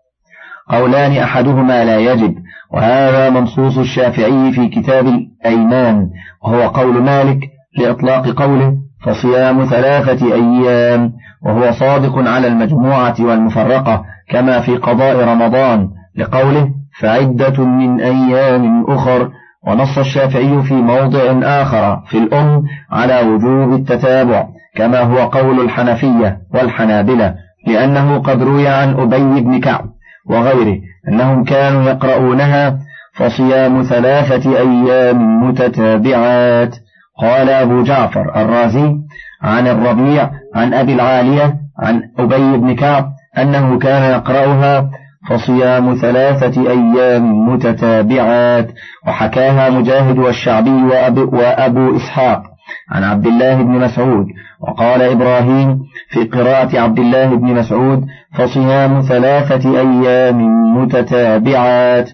قولان 0.69 1.17
أحدهما 1.17 1.85
لا 1.85 1.97
يجب 1.97 2.35
وهذا 2.73 3.29
منصوص 3.29 3.77
الشافعي 3.77 4.51
في 4.51 4.67
كتاب 4.67 5.07
الأيمان 5.07 6.09
وهو 6.43 6.61
قول 6.61 7.03
مالك 7.03 7.39
لإطلاق 7.77 8.27
قوله 8.27 8.73
فصيام 9.05 9.65
ثلاثة 9.65 10.33
أيام 10.33 11.13
وهو 11.45 11.71
صادق 11.71 12.17
على 12.17 12.47
المجموعة 12.47 13.15
والمفرقة 13.19 14.03
كما 14.29 14.59
في 14.59 14.77
قضاء 14.77 15.27
رمضان 15.27 15.89
لقوله 16.15 16.69
فعدة 16.99 17.63
من 17.65 18.01
أيام 18.01 18.85
أخر 18.87 19.29
ونص 19.67 19.97
الشافعي 19.97 20.61
في 20.61 20.73
موضع 20.73 21.21
آخر 21.43 22.01
في 22.07 22.17
الأم 22.17 22.63
على 22.91 23.21
وجوب 23.21 23.73
التتابع 23.73 24.47
كما 24.75 24.99
هو 24.99 25.17
قول 25.17 25.59
الحنفية 25.59 26.37
والحنابلة 26.53 27.35
لأنه 27.67 28.19
قد 28.19 28.43
روي 28.43 28.67
عن 28.67 28.93
أبي 28.93 29.41
بن 29.41 29.59
كعب. 29.59 29.85
وغيره 30.25 30.77
أنهم 31.07 31.43
كانوا 31.43 31.83
يقرؤونها 31.83 32.79
فصيام 33.13 33.83
ثلاثة 33.83 34.57
أيام 34.57 35.43
متتابعات. 35.43 36.75
قال 37.21 37.49
أبو 37.49 37.83
جعفر 37.83 38.41
الرازي 38.41 38.95
عن 39.43 39.67
الربيع 39.67 40.29
عن 40.55 40.73
أبي 40.73 40.93
العالية 40.93 41.55
عن 41.79 42.01
أبي 42.19 42.57
بن 42.57 42.75
كعب 42.75 43.05
أنه 43.37 43.79
كان 43.79 44.11
يقرأها 44.11 44.89
فصيام 45.29 45.95
ثلاثة 45.95 46.71
أيام 46.71 47.49
متتابعات. 47.49 48.71
وحكاها 49.07 49.69
مجاهد 49.69 50.17
والشعبي 50.17 50.83
وأبو, 50.83 51.37
وأبو 51.37 51.95
إسحاق. 51.95 52.43
عن 52.91 53.03
عبد 53.03 53.27
الله 53.27 53.55
بن 53.55 53.71
مسعود 53.71 54.25
وقال 54.61 55.01
إبراهيم 55.01 55.79
في 56.09 56.23
قراءة 56.23 56.79
عبد 56.79 56.99
الله 56.99 57.35
بن 57.35 57.47
مسعود 57.47 58.05
فصيام 58.37 59.01
ثلاثة 59.01 59.79
أيام 59.79 60.37
متتابعات. 60.77 62.09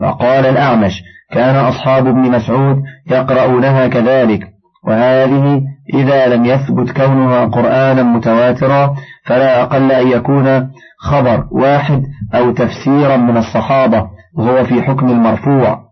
وقال 0.00 0.46
الأعمش 0.46 1.02
كان 1.32 1.56
أصحاب 1.56 2.06
ابن 2.06 2.30
مسعود 2.30 2.82
يقرؤونها 3.10 3.88
كذلك 3.88 4.40
وهذه 4.86 5.62
إذا 5.94 6.26
لم 6.26 6.44
يثبت 6.44 6.90
كونها 6.90 7.44
قرآنا 7.44 8.02
متواترا 8.02 8.94
فلا 9.26 9.62
أقل 9.62 9.92
أن 9.92 10.08
يكون 10.08 10.70
خبر 10.98 11.44
واحد 11.50 12.02
أو 12.34 12.50
تفسيرا 12.50 13.16
من 13.16 13.36
الصحابة 13.36 14.06
وهو 14.34 14.64
في 14.64 14.82
حكم 14.82 15.08
المرفوع. 15.08 15.84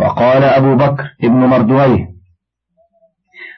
وقال 0.00 0.44
أبو 0.44 0.76
بكر 0.76 1.04
ابن 1.24 1.36
مردويه 1.36 2.07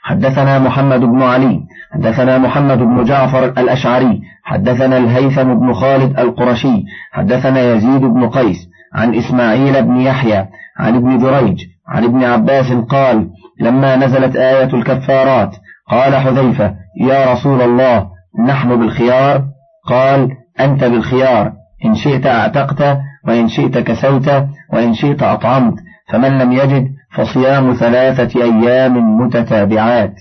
حدثنا 0.02 0.59
محمد 0.59 1.00
بن 1.00 1.23
علي 1.23 1.61
حدثنا 1.92 2.38
محمد 2.38 2.78
بن 2.78 3.04
جعفر 3.04 3.45
الأشعري 3.45 4.21
حدثنا 4.45 4.99
الهيثم 4.99 5.54
بن 5.54 5.73
خالد 5.73 6.19
القرشي 6.19 6.85
حدثنا 7.12 7.61
يزيد 7.61 8.00
بن 8.00 8.28
قيس 8.28 8.69
عن 8.95 9.14
إسماعيل 9.14 9.83
بن 9.83 10.00
يحيى 10.00 10.47
عن 10.78 10.97
ابن 10.97 11.19
جريج 11.19 11.61
عن 11.88 12.04
ابن 12.04 12.25
عباس 12.25 12.73
قال 12.73 13.30
لما 13.61 13.97
نزلت 13.97 14.37
آية 14.37 14.75
الكفارات 14.75 15.57
قال 15.90 16.16
حذيفة 16.16 16.75
يا 17.00 17.33
رسول 17.33 17.62
الله 17.62 18.07
نحن 18.47 18.76
بالخيار؟ 18.76 19.45
قال 19.88 20.28
أنت 20.61 20.85
بالخيار 20.85 21.52
إن 21.85 21.95
شئت 21.95 22.26
أعتقت 22.26 22.99
وإن 23.28 23.49
شئت 23.49 23.78
كسوت 23.78 24.28
وإن 24.73 24.95
شئت 24.95 25.23
أطعمت 25.23 25.75
فمن 26.12 26.38
لم 26.38 26.52
يجد 26.52 26.88
فصيام 27.12 27.73
ثلاثة 27.73 28.43
أيام 28.43 29.21
متتابعات. 29.21 30.14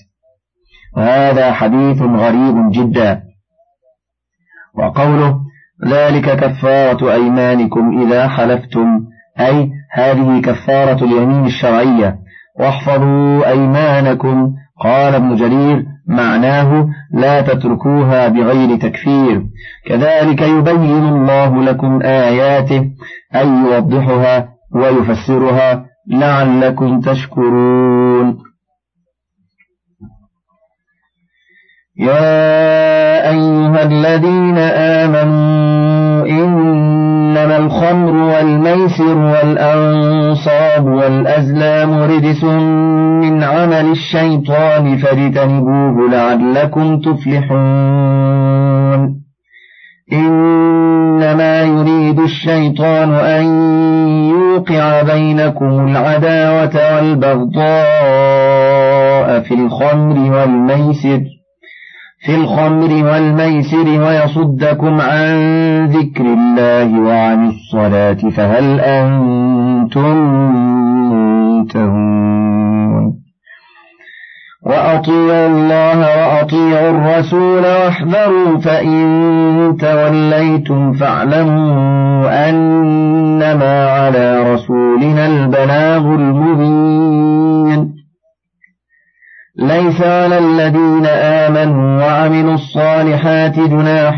وهذا 0.98 1.53
حديث 1.53 2.01
غريب 2.01 2.72
جدا. 2.72 3.24
وقوله 4.77 5.39
ذلك 5.88 6.36
كفارة 6.36 7.13
أيمانكم 7.13 8.01
إذا 8.01 8.27
حلفتم 8.27 9.01
أي 9.39 9.72
هذه 9.91 10.41
كفارة 10.41 11.03
اليمين 11.03 11.46
الشرعية. 11.46 12.15
واحفظوا 12.60 13.50
أيمانكم 13.50 14.53
قال 14.84 15.15
ابن 15.15 15.36
جرير 15.36 15.86
معناه 16.08 16.88
لا 17.13 17.41
تتركوها 17.41 18.27
بغير 18.27 18.75
تكفير. 18.75 19.43
كذلك 19.88 20.41
يبين 20.41 21.08
الله 21.08 21.63
لكم 21.63 22.01
آياته 22.01 22.91
أي 23.36 23.48
يوضحها 23.48 24.50
ويفسرها. 24.75 25.88
لعلكم 26.09 27.01
تشكرون. 27.01 28.37
يا 31.97 33.29
أيها 33.29 33.83
الذين 33.83 34.57
آمنوا 34.57 36.25
إنما 36.27 37.57
الخمر 37.57 38.15
والميسر 38.15 39.17
والأنصاب 39.17 40.85
والأزلام 40.85 41.93
رجس 41.93 42.43
من 43.23 43.43
عمل 43.43 43.91
الشيطان 43.91 44.97
فاجتنبوه 44.97 46.09
لعلكم 46.09 46.99
تفلحون. 46.99 48.49
إنما 50.13 51.61
يريد 51.61 52.19
الشيطان 52.19 53.13
أن 53.13 53.45
يوقع 54.59 55.01
بينكم 55.01 55.87
العداوة 55.87 56.95
والبغضاء 56.95 57.69
في 59.39 59.53
الخمر 59.53 60.31
والميسر 60.31 61.22
في 62.25 62.35
الخمر 62.35 63.05
والميسر 63.05 63.87
ويصدكم 64.03 65.01
عن 65.01 65.35
ذكر 65.85 66.24
الله 66.24 67.00
وعن 67.00 67.50
الصلاة 67.50 68.29
فهل 68.35 68.79
أنتم 68.79 70.15
منتهون؟ 71.59 73.19
وأطيعوا 74.65 75.48
الله 75.48 76.00
وأطيعوا 76.00 76.89
الرسول 76.89 77.61
واحذروا 77.61 78.59
فإن 78.59 79.77
توليتم 79.79 80.93
فاعلموا 80.93 82.50
أنما 82.50 83.89
على 83.89 84.53
رسولنا 84.53 85.25
البلاغ 85.27 86.15
المبين. 86.15 87.93
ليس 89.59 90.01
على 90.01 90.37
الذين 90.37 91.05
آمنوا 91.05 92.05
وعملوا 92.05 92.53
الصالحات 92.53 93.59
جناح 93.59 94.17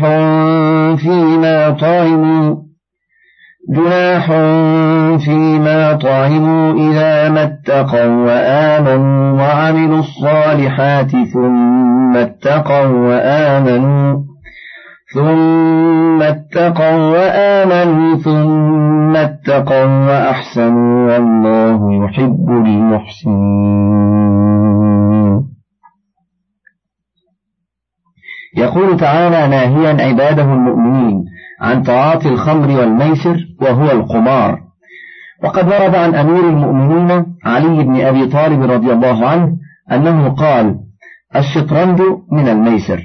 فيما 0.96 1.70
طعموا 1.80 2.71
جناح 3.68 4.26
فيما 5.24 5.92
طعموا 5.92 6.72
إذا 6.72 7.28
ما 7.28 7.42
اتقوا 7.42 8.24
وآمنوا 8.26 9.42
وعملوا 9.42 9.98
الصالحات 9.98 11.10
ثم 11.10 12.16
اتقوا 12.16 12.86
وآمنوا 12.86 14.22
ثم 15.14 16.22
اتقوا 16.22 16.96
وآمنوا 16.96 18.16
ثم 18.16 19.16
اتقوا 19.16 19.84
وأحسنوا 19.84 21.12
والله 21.12 22.04
يحب 22.04 22.48
المحسنين. 22.48 24.12
يقول 28.56 28.96
تعالى 28.96 29.48
ناهيا 29.48 30.06
عباده 30.08 30.42
المؤمنين 30.42 31.24
عن 31.62 31.82
تعاطي 31.82 32.28
الخمر 32.28 32.70
والميسر 32.80 33.36
وهو 33.60 33.90
القمار. 33.90 34.58
وقد 35.44 35.64
ورد 35.66 35.94
عن 35.94 36.14
أمير 36.14 36.48
المؤمنين 36.48 37.24
علي 37.44 37.84
بن 37.84 38.00
أبي 38.00 38.26
طالب 38.26 38.62
رضي 38.62 38.92
الله 38.92 39.28
عنه 39.28 39.52
أنه 39.92 40.28
قال 40.28 40.76
الشطرنج 41.36 42.00
من 42.32 42.48
الميسر 42.48 43.00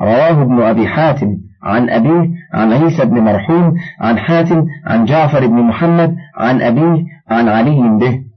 رواه 0.00 0.42
ابن 0.42 0.62
أبي 0.62 0.88
حاتم 0.88 1.28
عن 1.62 1.90
أبيه 1.90 2.30
عن 2.54 2.72
عيسى 2.72 3.04
بن 3.04 3.20
مرحوم 3.20 3.74
عن 4.00 4.18
حاتم 4.18 4.64
عن 4.86 5.04
جعفر 5.04 5.46
بن 5.46 5.62
محمد 5.62 6.14
عن 6.36 6.62
أبيه 6.62 7.04
عن 7.28 7.48
علي 7.48 7.98
به. 8.00 8.29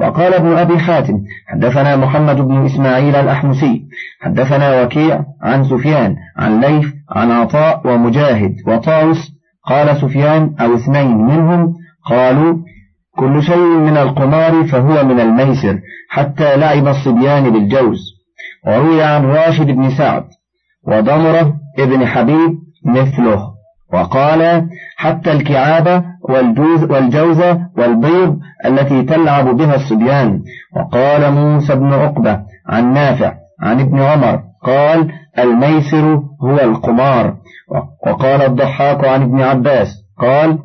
وقال 0.00 0.34
ابن 0.34 0.56
أبي 0.56 0.78
حاتم 0.78 1.20
حدثنا 1.46 1.96
محمد 1.96 2.36
بن 2.40 2.64
إسماعيل 2.64 3.16
الأحمسي 3.16 3.82
حدثنا 4.20 4.82
وكيع 4.82 5.24
عن 5.42 5.64
سفيان 5.64 6.16
عن 6.36 6.60
ليث 6.60 6.86
عن 7.10 7.30
عطاء 7.30 7.80
ومجاهد 7.84 8.54
وطاوس 8.66 9.32
قال 9.66 9.96
سفيان 10.00 10.54
أو 10.60 10.74
اثنين 10.74 11.16
منهم 11.16 11.74
قالوا 12.04 12.58
كل 13.16 13.42
شيء 13.42 13.78
من 13.78 13.96
القمار 13.96 14.64
فهو 14.64 15.04
من 15.04 15.20
الميسر 15.20 15.80
حتى 16.10 16.56
لعب 16.56 16.88
الصبيان 16.88 17.50
بالجوز 17.50 17.98
وروي 18.66 19.02
عن 19.02 19.24
راشد 19.24 19.66
بن 19.66 19.90
سعد 19.90 20.24
وضمرة 20.86 21.54
ابن 21.78 22.06
حبيب 22.06 22.58
مثله 22.84 23.57
وقال 23.92 24.68
حتى 24.96 25.32
الكعابة 25.32 26.04
والجوز 26.28 26.84
والجوزة 26.84 27.60
والبيض 27.78 28.38
التي 28.66 29.02
تلعب 29.02 29.56
بها 29.56 29.74
الصبيان. 29.74 30.42
وقال 30.76 31.32
موسى 31.32 31.74
بن 31.74 31.92
عقبة 31.92 32.40
عن 32.68 32.92
نافع 32.92 33.34
عن 33.62 33.80
ابن 33.80 34.00
عمر 34.00 34.42
قال 34.62 35.12
الميسر 35.38 36.22
هو 36.42 36.58
القمار. 36.60 37.34
وقال 38.06 38.42
الضحاك 38.42 39.04
عن 39.04 39.22
ابن 39.22 39.40
عباس 39.40 39.88
قال 40.18 40.58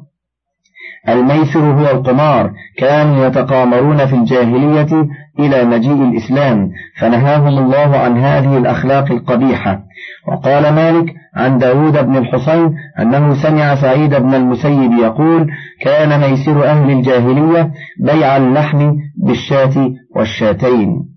الميسر 1.09 1.59
هو 1.59 1.91
القمار. 1.91 2.51
كانوا 2.77 3.25
يتقامرون 3.25 4.05
في 4.05 4.15
الجاهلية 4.15 5.07
إلى 5.39 5.63
مجيء 5.63 6.03
الإسلام 6.03 6.69
فنهاهم 6.99 7.57
الله 7.57 7.97
عن 7.97 8.17
هذه 8.17 8.57
الأخلاق 8.57 9.11
القبيحة. 9.11 9.83
وقال 10.27 10.73
مالك 10.73 11.13
عن 11.35 11.57
داود 11.57 12.05
بن 12.05 12.17
الحصين 12.17 12.75
أنه 12.99 13.43
سمع 13.43 13.75
سعيد 13.75 14.15
بن 14.15 14.33
المسيب 14.33 14.91
يقول 14.93 15.51
كان 15.81 16.21
ميسر 16.21 16.63
أهل 16.65 16.91
الجاهلية 16.91 17.71
بيع 17.99 18.37
اللحم 18.37 18.93
بالشاة 19.17 19.91
والشاتين 20.15 21.13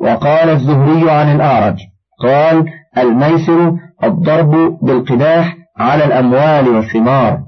وقال 0.00 0.48
الزهري 0.48 1.10
عن 1.10 1.36
الأعرج 1.36 1.76
قال 2.22 2.64
الميسر 2.98 3.76
الضرب 4.04 4.78
بالقداح 4.82 5.56
على 5.78 6.04
الأموال 6.04 6.68
والثمار 6.68 7.40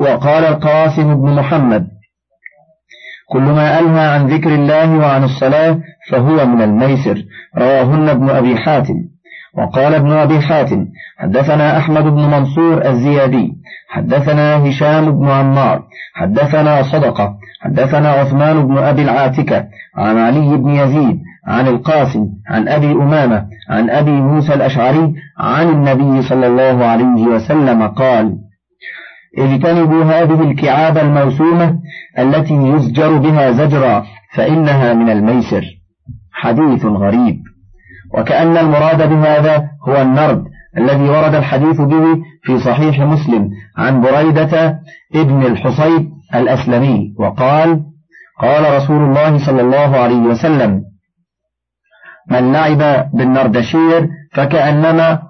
وقال 0.00 0.44
القاسم 0.44 1.14
بن 1.14 1.34
محمد 1.34 1.88
كل 3.32 3.42
ما 3.42 3.78
ألهى 3.78 4.06
عن 4.08 4.26
ذكر 4.26 4.54
الله 4.54 4.98
وعن 4.98 5.24
الصلاة 5.24 5.78
فهو 6.10 6.46
من 6.46 6.62
الميسر. 6.62 7.24
رواهن 7.58 8.08
ابن 8.08 8.30
أبي 8.30 8.56
حاتم. 8.56 8.94
وقال 9.58 9.94
ابن 9.94 10.12
أبي 10.12 10.40
حاتم 10.40 10.86
حدثنا 11.18 11.78
أحمد 11.78 12.04
بن 12.04 12.30
منصور 12.30 12.86
الزيادي 12.86 13.52
حدثنا 13.88 14.68
هشام 14.68 15.10
بن 15.10 15.28
عمار 15.28 15.82
حدثنا 16.14 16.82
صدقة 16.82 17.34
حدثنا 17.60 18.08
عثمان 18.08 18.66
بن 18.66 18.78
أبي 18.78 19.02
العاتكة 19.02 19.64
عن 19.96 20.18
علي 20.18 20.56
بن 20.56 20.70
يزيد 20.70 21.18
عن 21.46 21.68
القاسم 21.68 22.26
عن 22.48 22.68
أبي 22.68 22.92
أمامة 22.92 23.46
عن 23.70 23.90
أبي 23.90 24.10
موسى 24.10 24.54
الأشعري 24.54 25.14
عن 25.38 25.68
النبي 25.68 26.22
صلى 26.22 26.46
الله 26.46 26.84
عليه 26.84 27.26
وسلم 27.26 27.88
قال 27.88 28.36
اجتنبوا 29.38 30.04
هذه 30.04 30.50
الكعاب 30.50 30.98
الموسومة 30.98 31.78
التي 32.18 32.54
يزجر 32.54 33.18
بها 33.18 33.50
زجرا 33.50 34.04
فإنها 34.34 34.94
من 34.94 35.10
الميسر. 35.10 35.64
حديث 36.32 36.84
غريب. 36.84 37.42
وكأن 38.14 38.56
المراد 38.56 39.08
بهذا 39.08 39.68
هو 39.88 40.02
النرد 40.02 40.44
الذي 40.78 41.08
ورد 41.08 41.34
الحديث 41.34 41.80
به 41.80 42.04
في 42.42 42.58
صحيح 42.58 43.00
مسلم 43.00 43.50
عن 43.76 44.00
بريدة 44.00 44.80
ابن 45.14 45.42
الحصيب 45.46 46.10
الأسلمي 46.34 47.14
وقال 47.18 47.80
قال 48.40 48.76
رسول 48.76 48.96
الله 48.96 49.46
صلى 49.46 49.60
الله 49.60 49.96
عليه 49.96 50.18
وسلم 50.20 50.82
من 52.30 52.52
لعب 52.52 53.10
بالنردشير 53.14 54.08
فكأنما 54.32 55.22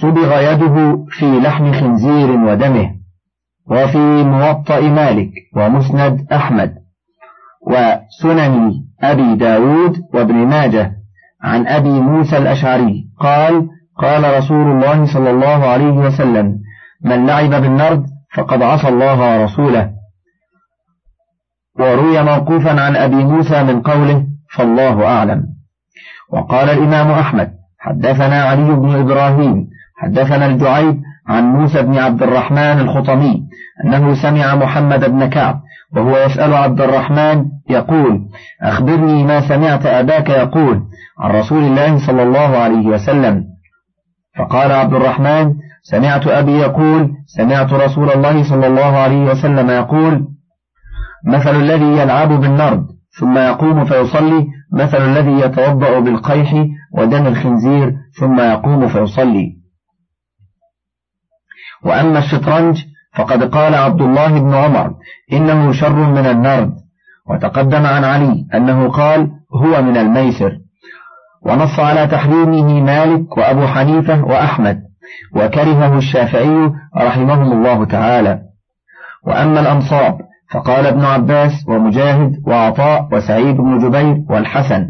صبغ 0.00 0.52
يده 0.52 1.06
في 1.10 1.40
لحم 1.40 1.72
خنزير 1.72 2.30
ودمه 2.30 2.90
وفي 3.70 4.24
موطأ 4.24 4.80
مالك 4.80 5.30
ومسند 5.56 6.32
أحمد 6.32 6.74
وسنن 7.66 8.72
أبي 9.02 9.34
داود 9.34 9.96
وابن 10.14 10.34
ماجه 10.34 10.92
عن 11.42 11.66
أبي 11.66 12.00
موسى 12.00 12.38
الأشعري 12.38 13.04
قال 13.20 13.68
قال 13.98 14.38
رسول 14.38 14.66
الله 14.66 15.06
صلى 15.14 15.30
الله 15.30 15.66
عليه 15.66 15.92
وسلم 15.92 16.58
من 17.04 17.26
لعب 17.26 17.50
بالنرد 17.50 18.06
فقد 18.34 18.62
عصى 18.62 18.88
الله 18.88 19.40
ورسوله 19.40 19.90
وروي 21.78 22.22
موقوفا 22.22 22.80
عن 22.80 22.96
أبي 22.96 23.24
موسى 23.24 23.62
من 23.62 23.82
قوله 23.82 24.26
فالله 24.56 25.06
أعلم 25.06 25.44
وقال 26.32 26.70
الإمام 26.70 27.10
أحمد 27.10 27.54
حدثنا 27.78 28.42
علي 28.44 28.74
بن 28.74 28.96
إبراهيم 28.96 29.73
حدثنا 29.96 30.46
الجعيد 30.46 31.00
عن 31.28 31.44
موسى 31.44 31.82
بن 31.82 31.98
عبد 31.98 32.22
الرحمن 32.22 32.80
الخطمي 32.80 33.42
أنه 33.84 34.14
سمع 34.22 34.54
محمد 34.54 35.10
بن 35.10 35.26
كعب 35.26 35.60
وهو 35.96 36.16
يسأل 36.16 36.54
عبد 36.54 36.80
الرحمن 36.80 37.44
يقول 37.70 38.20
أخبرني 38.62 39.24
ما 39.24 39.48
سمعت 39.48 39.86
أباك 39.86 40.28
يقول 40.28 40.82
عن 41.20 41.30
رسول 41.30 41.64
الله 41.64 42.06
صلى 42.06 42.22
الله 42.22 42.56
عليه 42.56 42.86
وسلم. 42.86 43.44
فقال 44.38 44.72
عبد 44.72 44.94
الرحمن 44.94 45.54
سمعت 45.82 46.26
أبي 46.26 46.52
يقول 46.52 47.10
سمعت 47.26 47.72
رسول 47.72 48.10
الله 48.10 48.42
صلى 48.50 48.66
الله 48.66 48.96
عليه 48.98 49.24
وسلم 49.30 49.70
يقول 49.70 50.26
مثل 51.26 51.56
الذي 51.56 51.98
يلعب 51.98 52.28
بالنرد 52.28 52.86
ثم 53.20 53.38
يقوم 53.38 53.84
فيصلي 53.84 54.46
مثل 54.72 54.98
الذي 54.98 55.40
يتوضأ 55.40 56.00
بالقيح 56.00 56.54
ودم 56.98 57.26
الخنزير 57.26 57.94
ثم 58.20 58.40
يقوم 58.40 58.88
فيصلي. 58.88 59.63
وأما 61.84 62.18
الشطرنج 62.18 62.84
فقد 63.16 63.42
قال 63.42 63.74
عبد 63.74 64.00
الله 64.00 64.40
بن 64.40 64.54
عمر 64.54 64.94
إنه 65.32 65.72
شر 65.72 66.10
من 66.10 66.26
النرد 66.26 66.72
وتقدم 67.30 67.86
عن 67.86 68.04
علي 68.04 68.46
أنه 68.54 68.88
قال 68.88 69.30
هو 69.54 69.82
من 69.82 69.96
الميسر. 69.96 70.52
ونص 71.42 71.78
على 71.80 72.06
تحريمه 72.06 72.80
مالك 72.80 73.36
وأبو 73.36 73.66
حنيفة 73.66 74.24
وأحمد 74.24 74.80
وكرهه 75.36 75.98
الشافعي 75.98 76.72
رحمهم 76.96 77.52
الله 77.52 77.84
تعالى. 77.84 78.38
وأما 79.26 79.60
الأنصاب 79.60 80.18
فقال 80.52 80.86
ابن 80.86 81.04
عباس 81.04 81.52
ومجاهد 81.68 82.32
وعطاء 82.46 83.08
وسعيد 83.12 83.56
بن 83.56 83.78
جبير 83.78 84.16
والحسن. 84.30 84.88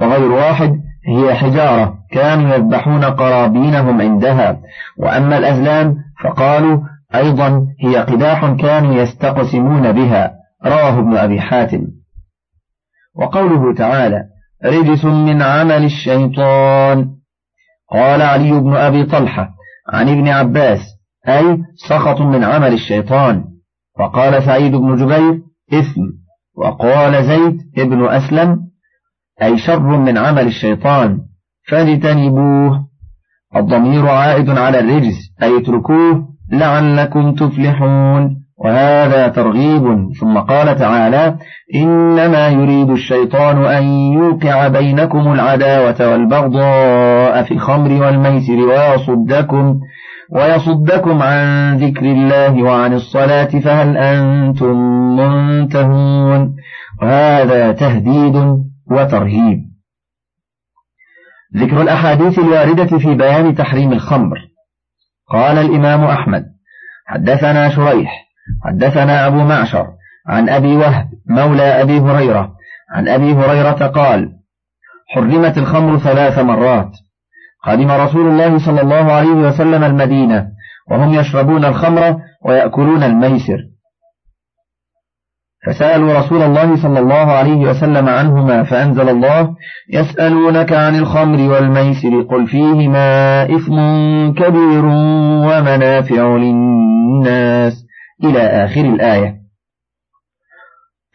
وغير 0.00 0.32
واحد 0.32 0.72
هي 1.08 1.34
حجارة. 1.34 2.01
كانوا 2.12 2.54
يذبحون 2.54 3.04
قرابينهم 3.04 4.00
عندها. 4.00 4.60
وأما 4.98 5.38
الأزلام 5.38 5.96
فقالوا 6.24 6.80
أيضا 7.14 7.66
هي 7.80 7.96
قداح 7.96 8.52
كانوا 8.52 8.94
يستقسمون 8.94 9.92
بها. 9.92 10.32
رواه 10.66 10.98
ابن 10.98 11.16
أبي 11.16 11.40
حاتم. 11.40 11.86
وقوله 13.14 13.74
تعالى 13.74 14.24
رجس 14.64 15.04
من 15.04 15.42
عمل 15.42 15.84
الشيطان 15.84 17.08
قال 17.92 18.22
علي 18.22 18.52
بن 18.52 18.76
أبي 18.76 19.04
طلحة 19.04 19.54
عن 19.88 20.08
ابن 20.08 20.28
عباس 20.28 20.80
أي 21.28 21.58
سخط 21.88 22.20
من 22.20 22.44
عمل 22.44 22.72
الشيطان 22.72 23.44
وقال 23.98 24.42
سعيد 24.42 24.72
بن 24.72 24.96
جبير 24.96 25.40
إثم 25.72 26.00
وقال 26.56 27.24
زيد 27.24 27.58
ابن 27.78 28.08
أسلم 28.08 28.58
أي 29.42 29.58
شر 29.58 29.96
من 29.96 30.18
عمل 30.18 30.46
الشيطان 30.46 31.18
فاجتنبوه. 31.68 32.86
الضمير 33.56 34.08
عائد 34.08 34.50
على 34.50 34.80
الرجس 34.80 35.34
أي 35.42 35.58
اتركوه. 35.58 36.28
لعلكم 36.52 37.34
تفلحون. 37.34 38.42
وهذا 38.64 39.28
ترغيب. 39.28 40.12
ثم 40.20 40.38
قال 40.38 40.76
تعالى 40.76 41.36
إنما 41.74 42.48
يريد 42.48 42.90
الشيطان 42.90 43.64
أن 43.64 43.82
يوقع 43.88 44.68
بينكم 44.68 45.32
العداوة 45.32 46.10
والبغضاء 46.12 47.42
في 47.42 47.54
الخمر 47.54 47.92
والميسر 48.02 48.56
ويصدكم 48.56 49.80
ويصدكم 50.30 51.22
عن 51.22 51.76
ذكر 51.76 52.06
الله 52.06 52.62
وعن 52.62 52.92
الصلاة 52.92 53.44
فهل 53.44 53.96
أنتم 53.96 54.76
منتهون؟ 55.16 56.54
وهذا 57.02 57.72
تهديد 57.72 58.36
وترهيب. 58.90 59.71
ذكر 61.56 61.82
الأحاديث 61.82 62.38
الواردة 62.38 62.98
في 62.98 63.14
بيان 63.14 63.54
تحريم 63.54 63.92
الخمر. 63.92 64.38
قال 65.28 65.58
الإمام 65.58 66.04
أحمد 66.04 66.44
حدثنا 67.06 67.68
شريح 67.68 68.24
حدثنا 68.64 69.26
أبو 69.26 69.36
معشر 69.36 69.86
عن 70.26 70.48
أبي 70.48 70.76
وهب 70.76 71.10
مولى 71.26 71.82
أبي 71.82 72.00
هريرة 72.00 72.52
عن 72.94 73.08
أبي 73.08 73.32
هريرة 73.32 73.86
قال 73.86 74.32
حرمت 75.14 75.58
الخمر 75.58 75.98
ثلاث 75.98 76.38
مرات. 76.38 76.90
قدم 77.64 77.90
رسول 77.90 78.28
الله 78.28 78.58
صلى 78.66 78.80
الله 78.80 79.12
عليه 79.12 79.30
وسلم 79.30 79.84
المدينة 79.84 80.48
وهم 80.90 81.14
يشربون 81.14 81.64
الخمر 81.64 82.16
ويأكلون 82.44 83.02
الميسر. 83.02 83.58
فسألوا 85.66 86.18
رسول 86.18 86.42
الله 86.42 86.82
صلى 86.82 86.98
الله 86.98 87.32
عليه 87.32 87.56
وسلم 87.56 88.08
عنهما 88.08 88.62
فأنزل 88.62 89.08
الله 89.08 89.54
يسألونك 89.92 90.72
عن 90.72 90.96
الخمر 90.98 91.52
والميسر 91.52 92.22
قل 92.22 92.46
فيهما 92.46 93.44
إثم 93.44 93.76
كبير 94.32 94.84
ومنافع 95.46 96.36
للناس. 96.36 97.86
إلى 98.24 98.38
آخر 98.38 98.80
الآية. 98.80 99.34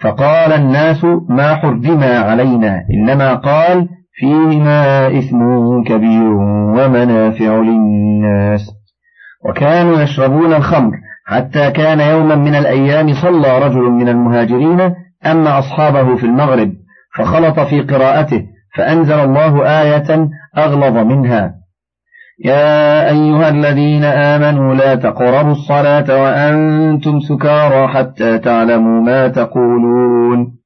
فقال 0.01 0.53
الناس 0.53 1.05
ما 1.29 1.55
حرما 1.55 2.19
علينا 2.19 2.81
إنما 2.93 3.33
قال 3.33 3.88
فيهما 4.13 5.07
إثم 5.07 5.39
كبير 5.83 6.33
ومنافع 6.77 7.55
للناس. 7.55 8.62
وكانوا 9.49 10.01
يشربون 10.01 10.53
الخمر 10.53 11.06
حتى 11.27 11.71
كان 11.71 11.99
يوما 11.99 12.35
من 12.35 12.55
الأيام 12.55 13.13
صلى 13.13 13.59
رجل 13.59 13.81
من 13.81 14.09
المهاجرين 14.09 14.95
أما 15.25 15.59
أصحابه 15.59 16.15
في 16.15 16.25
المغرب 16.25 16.73
فخلط 17.17 17.59
في 17.59 17.81
قراءته 17.81 18.43
فأنزل 18.77 19.19
الله 19.19 19.81
آية 19.81 20.29
أغلظ 20.57 20.97
منها. 20.97 21.53
يا 22.45 23.09
أيها 23.09 23.49
الذين 23.49 24.03
آمنوا 24.03 24.75
لا 24.75 24.95
تقربوا 24.95 25.51
الصلاة 25.51 26.23
وأنتم 26.23 27.19
سكارى 27.19 27.87
حتى 27.87 28.37
تعلموا 28.37 29.01
ما 29.01 29.27
تقولون. 29.27 30.57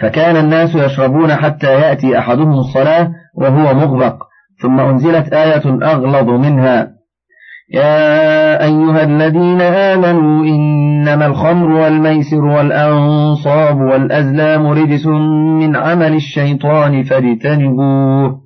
فكان 0.00 0.36
الناس 0.36 0.74
يشربون 0.74 1.34
حتى 1.34 1.72
يأتي 1.72 2.18
أحدهم 2.18 2.52
الصلاة 2.52 3.10
وهو 3.34 3.74
مغبق 3.74 4.22
ثم 4.62 4.80
أنزلت 4.80 5.32
آية 5.32 5.62
أغلظ 5.82 6.30
منها. 6.30 7.01
يا 7.74 8.64
أيها 8.64 9.02
الذين 9.02 9.60
آمنوا 9.60 10.44
إنما 10.44 11.26
الخمر 11.26 11.70
والميسر 11.70 12.44
والأنصاب 12.44 13.76
والأزلام 13.76 14.66
رجس 14.66 15.06
من 15.60 15.76
عمل 15.76 16.14
الشيطان 16.14 17.02
فاجتنبوه 17.02 18.40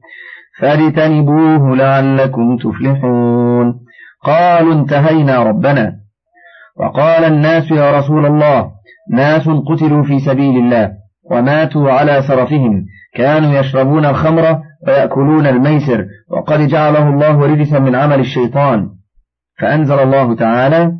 فاجتنبوه 0.60 1.76
لعلكم 1.76 2.56
تفلحون. 2.56 3.74
قالوا 4.24 4.74
انتهينا 4.74 5.42
ربنا. 5.42 5.92
وقال 6.80 7.24
الناس 7.24 7.70
يا 7.70 7.98
رسول 7.98 8.26
الله 8.26 8.70
ناس 9.12 9.48
قتلوا 9.48 10.02
في 10.02 10.18
سبيل 10.18 10.58
الله 10.58 10.90
وماتوا 11.30 11.90
على 11.90 12.22
سرفهم 12.22 12.84
كانوا 13.14 13.58
يشربون 13.58 14.04
الخمر 14.06 14.58
ويأكلون 14.86 15.46
الميسر 15.46 16.04
وقد 16.30 16.60
جعله 16.60 17.08
الله 17.08 17.46
رجسا 17.46 17.78
من 17.78 17.94
عمل 17.94 18.20
الشيطان. 18.20 18.95
فأنزل 19.60 19.98
الله 19.98 20.36
تعالى 20.36 20.92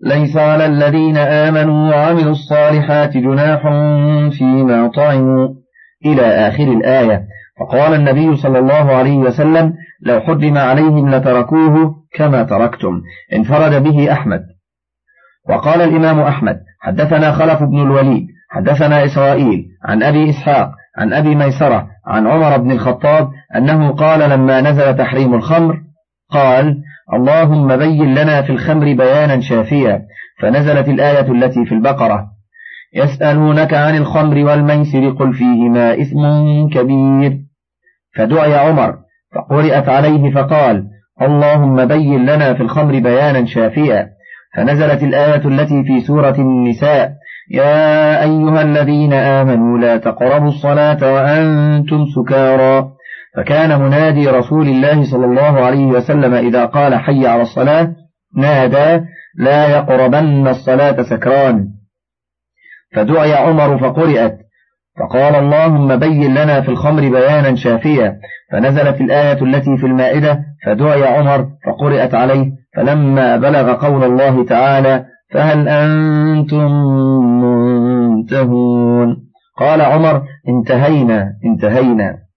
ليس 0.00 0.36
على 0.36 0.66
الذين 0.66 1.16
آمنوا 1.16 1.90
وعملوا 1.90 2.32
الصالحات 2.32 3.16
جناح 3.16 3.62
فيما 4.38 4.88
طعموا 4.88 5.48
إلى 6.06 6.22
آخر 6.22 6.64
الآية. 6.64 7.26
فقال 7.60 7.94
النبي 7.94 8.36
صلى 8.36 8.58
الله 8.58 8.96
عليه 8.96 9.16
وسلم 9.16 9.74
لو 10.02 10.20
حرم 10.20 10.58
عليهم 10.58 11.14
لتركوه 11.14 11.94
كما 12.14 12.42
تركتم. 12.42 13.02
انفرد 13.32 13.82
به 13.82 14.12
أحمد. 14.12 14.40
وقال 15.48 15.80
الإمام 15.82 16.20
أحمد 16.20 16.60
حدثنا 16.80 17.32
خلف 17.32 17.62
بن 17.62 17.82
الوليد 17.82 18.26
حدثنا 18.50 19.04
إسرائيل 19.04 19.64
عن 19.84 20.02
أبي 20.02 20.30
إسحاق 20.30 20.70
عن 20.98 21.12
أبي 21.12 21.34
ميسرة 21.34 21.88
عن 22.06 22.26
عمر 22.26 22.56
بن 22.56 22.70
الخطاب 22.70 23.30
أنه 23.56 23.92
قال 23.92 24.30
لما 24.30 24.60
نزل 24.60 24.96
تحريم 24.96 25.34
الخمر 25.34 25.87
قال 26.32 26.76
اللهم 27.14 27.76
بين 27.76 28.14
لنا 28.14 28.42
في 28.42 28.50
الخمر 28.50 28.84
بيانا 28.84 29.40
شافيا. 29.40 30.02
فنزلت 30.40 30.88
الآية 30.88 31.32
التي 31.32 31.64
في 31.64 31.72
البقرة. 31.72 32.26
يسألونك 32.94 33.74
عن 33.74 33.96
الخمر 33.96 34.44
والميسر 34.44 35.10
قل 35.10 35.32
فيهما 35.32 35.92
إثم 35.92 36.22
كبير. 36.72 37.38
فدعي 38.16 38.54
عمر 38.54 38.94
فقرأت 39.34 39.88
عليه 39.88 40.30
فقال 40.30 40.84
اللهم 41.22 41.84
بين 41.84 42.26
لنا 42.26 42.54
في 42.54 42.62
الخمر 42.62 42.98
بيانا 42.98 43.44
شافيا. 43.44 44.08
فنزلت 44.56 45.02
الآية 45.02 45.48
التي 45.48 45.84
في 45.84 46.00
سورة 46.00 46.34
النساء. 46.38 47.12
يا 47.50 48.22
أيها 48.22 48.62
الذين 48.62 49.12
آمنوا 49.12 49.78
لا 49.78 49.96
تقربوا 49.96 50.48
الصلاة 50.48 51.12
وأنتم 51.12 52.04
سكارى. 52.16 52.97
فكان 53.36 53.80
منادي 53.80 54.28
رسول 54.28 54.68
الله 54.68 55.04
صلى 55.04 55.26
الله 55.26 55.60
عليه 55.64 55.86
وسلم 55.86 56.34
إذا 56.34 56.64
قال 56.64 56.94
حي 56.94 57.26
على 57.26 57.42
الصلاة 57.42 57.94
نادى 58.36 59.04
لا 59.38 59.66
يقربن 59.66 60.48
الصلاة 60.48 61.02
سكران. 61.02 61.68
فدعي 62.94 63.34
عمر 63.34 63.78
فقرئت 63.78 64.38
فقال 64.98 65.34
اللهم 65.34 65.96
بين 65.96 66.34
لنا 66.34 66.60
في 66.60 66.68
الخمر 66.68 67.00
بيانا 67.00 67.54
شافيا. 67.54 68.18
فنزلت 68.52 69.00
الآية 69.00 69.42
التي 69.42 69.76
في 69.76 69.86
المائدة 69.86 70.40
فدعي 70.66 71.04
عمر 71.04 71.46
فقرئت 71.66 72.14
عليه 72.14 72.50
فلما 72.76 73.36
بلغ 73.36 73.74
قول 73.74 74.04
الله 74.04 74.44
تعالى 74.44 75.04
فهل 75.34 75.68
أنتم 75.68 76.72
منتهون؟ 77.42 79.16
قال 79.58 79.80
عمر 79.80 80.22
انتهينا 80.48 81.32
انتهينا. 81.44 82.27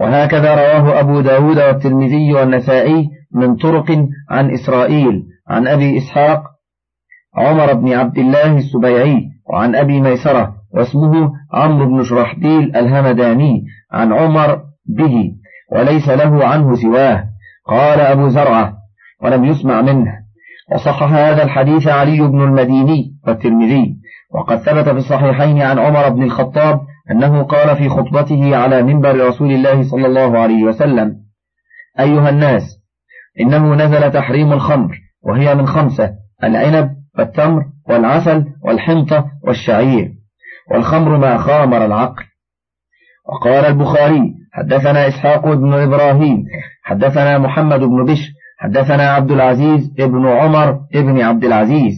وهكذا 0.00 0.54
رواه 0.54 1.00
أبو 1.00 1.20
داود 1.20 1.58
والترمذي 1.58 2.34
والنسائي 2.34 3.08
من 3.34 3.56
طرق 3.56 4.06
عن 4.30 4.50
إسرائيل 4.50 5.22
عن 5.48 5.68
أبي 5.68 5.98
إسحاق 5.98 6.42
عمر 7.36 7.72
بن 7.72 7.92
عبد 7.92 8.18
الله 8.18 8.56
السبيعي 8.56 9.28
وعن 9.52 9.74
أبي 9.74 10.00
ميسرة 10.00 10.54
واسمه 10.74 11.30
عمرو 11.52 11.86
بن 11.86 12.02
شرحبيل 12.04 12.76
الهمداني 12.76 13.64
عن 13.92 14.12
عمر 14.12 14.60
به 14.86 15.32
وليس 15.72 16.08
له 16.08 16.44
عنه 16.46 16.74
سواه. 16.74 17.24
قال 17.66 18.00
أبو 18.00 18.28
زرعة 18.28 18.74
ولم 19.22 19.44
يسمع 19.44 19.82
منه. 19.82 20.12
وصحح 20.74 21.12
هذا 21.12 21.42
الحديث 21.42 21.88
علي 21.88 22.20
بن 22.20 22.42
المديني 22.42 23.14
والترمذي 23.26 23.96
وقد 24.34 24.56
ثبت 24.56 24.84
في 24.84 24.96
الصحيحين 24.96 25.62
عن 25.62 25.78
عمر 25.78 26.08
بن 26.08 26.22
الخطاب 26.22 26.80
أنه 27.10 27.42
قال 27.42 27.76
في 27.76 27.88
خطبته 27.88 28.56
على 28.56 28.82
منبر 28.82 29.28
رسول 29.28 29.52
الله 29.52 29.90
صلى 29.90 30.06
الله 30.06 30.38
عليه 30.38 30.64
وسلم 30.64 31.16
أيها 32.00 32.28
الناس 32.28 32.62
إنه 33.40 33.74
نزل 33.74 34.12
تحريم 34.12 34.52
الخمر 34.52 34.98
وهي 35.22 35.54
من 35.54 35.66
خمسة 35.66 36.10
العنب 36.44 36.90
والتمر 37.18 37.62
والعسل 37.88 38.44
والحنطة 38.64 39.26
والشعير 39.44 40.12
والخمر 40.70 41.18
ما 41.18 41.38
خامر 41.38 41.84
العقل. 41.84 42.24
وقال 43.28 43.64
البخاري 43.64 44.34
حدثنا 44.52 45.08
إسحاق 45.08 45.46
بن 45.54 45.74
إبراهيم 45.74 46.44
حدثنا 46.82 47.38
محمد 47.38 47.80
بن 47.80 48.04
بشر 48.04 48.32
حدثنا 48.58 49.10
عبد 49.10 49.30
العزيز 49.30 49.94
ابن 49.98 50.26
عمر 50.26 50.80
ابن 50.94 51.20
عبد 51.20 51.44
العزيز. 51.44 51.94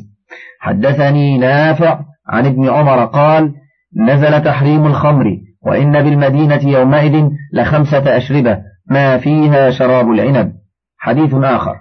حدثني 0.60 1.38
نافع 1.38 2.00
عن 2.28 2.46
ابن 2.46 2.68
عمر 2.68 3.04
قال 3.04 3.54
نزل 3.96 4.42
تحريم 4.42 4.86
الخمر 4.86 5.24
وإن 5.66 5.92
بالمدينة 5.92 6.68
يومئذ 6.68 7.28
لخمسة 7.52 8.16
أشربة 8.16 8.58
ما 8.90 9.18
فيها 9.18 9.70
شراب 9.70 10.10
العنب. 10.10 10.52
حديث 10.98 11.34
آخر. 11.34 11.76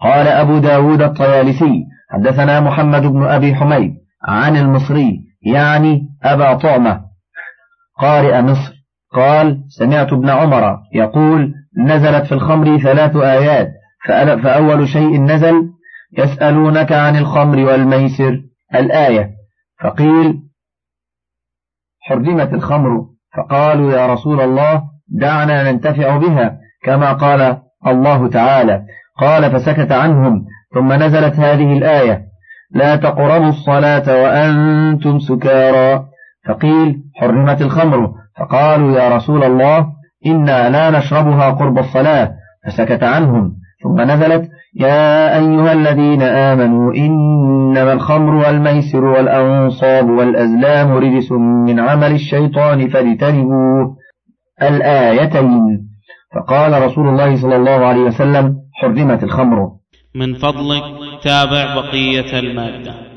قال 0.00 0.28
أبو 0.28 0.58
داود 0.58 1.02
الطيالسي 1.02 1.84
حدثنا 2.10 2.60
محمد 2.60 3.02
بن 3.02 3.26
أبي 3.26 3.54
حميد 3.54 3.94
عن 4.28 4.56
المصري 4.56 5.20
يعني 5.42 6.08
أبا 6.22 6.54
طعمة. 6.54 7.00
قارئ 7.98 8.42
مصر. 8.42 8.72
قال 9.12 9.64
سمعت 9.68 10.12
ابن 10.12 10.30
عمر 10.30 10.78
يقول 10.94 11.54
نزلت 11.78 12.26
في 12.26 12.32
الخمر 12.32 12.78
ثلاث 12.78 13.16
آيات 13.16 13.68
فأول 14.42 14.88
شيء 14.88 15.20
نزل 15.20 15.54
يسألونك 16.18 16.92
عن 16.92 17.16
الخمر 17.16 17.58
والميسر. 17.58 18.40
الآية 18.74 19.30
فقيل 19.82 20.49
حرمت 22.00 22.54
الخمر. 22.54 23.04
فقالوا 23.36 23.92
يا 23.92 24.06
رسول 24.12 24.40
الله 24.40 24.82
دعنا 25.08 25.72
ننتفع 25.72 26.16
بها 26.16 26.56
كما 26.84 27.12
قال 27.12 27.56
الله 27.86 28.28
تعالى. 28.28 28.82
قال 29.20 29.52
فسكت 29.52 29.92
عنهم 29.92 30.44
ثم 30.74 30.92
نزلت 30.92 31.34
هذه 31.34 31.72
الآية. 31.78 32.22
لا 32.70 32.96
تقربوا 32.96 33.48
الصلاة 33.48 34.22
وأنتم 34.22 35.18
سكارى. 35.18 36.04
فقيل 36.48 37.02
حرمت 37.16 37.62
الخمر. 37.62 38.12
فقالوا 38.38 38.98
يا 38.98 39.16
رسول 39.16 39.44
الله 39.44 39.86
إنا 40.26 40.70
لا 40.70 40.98
نشربها 40.98 41.50
قرب 41.50 41.78
الصلاة. 41.78 42.32
فسكت 42.66 43.02
عنهم. 43.02 43.59
ثم 43.82 44.00
نزلت 44.00 44.50
يا 44.74 45.36
أيها 45.38 45.72
الذين 45.72 46.22
آمنوا 46.22 46.94
إنما 46.94 47.92
الخمر 47.92 48.34
والميسر 48.34 49.04
والأنصاب 49.04 50.08
والأزلام 50.08 50.92
رجس 50.92 51.32
من 51.66 51.80
عمل 51.80 52.12
الشيطان 52.12 52.88
فاجتنبوه 52.88 53.96
الآيتين. 54.62 55.90
فقال 56.34 56.82
رسول 56.82 57.08
الله 57.08 57.36
صلى 57.36 57.56
الله 57.56 57.86
عليه 57.86 58.00
وسلم 58.00 58.56
حرمت 58.74 59.24
الخمر. 59.24 59.70
من 60.14 60.34
فضلك 60.34 60.82
تابع 61.22 61.74
بقية 61.74 62.38
المادة. 62.38 63.09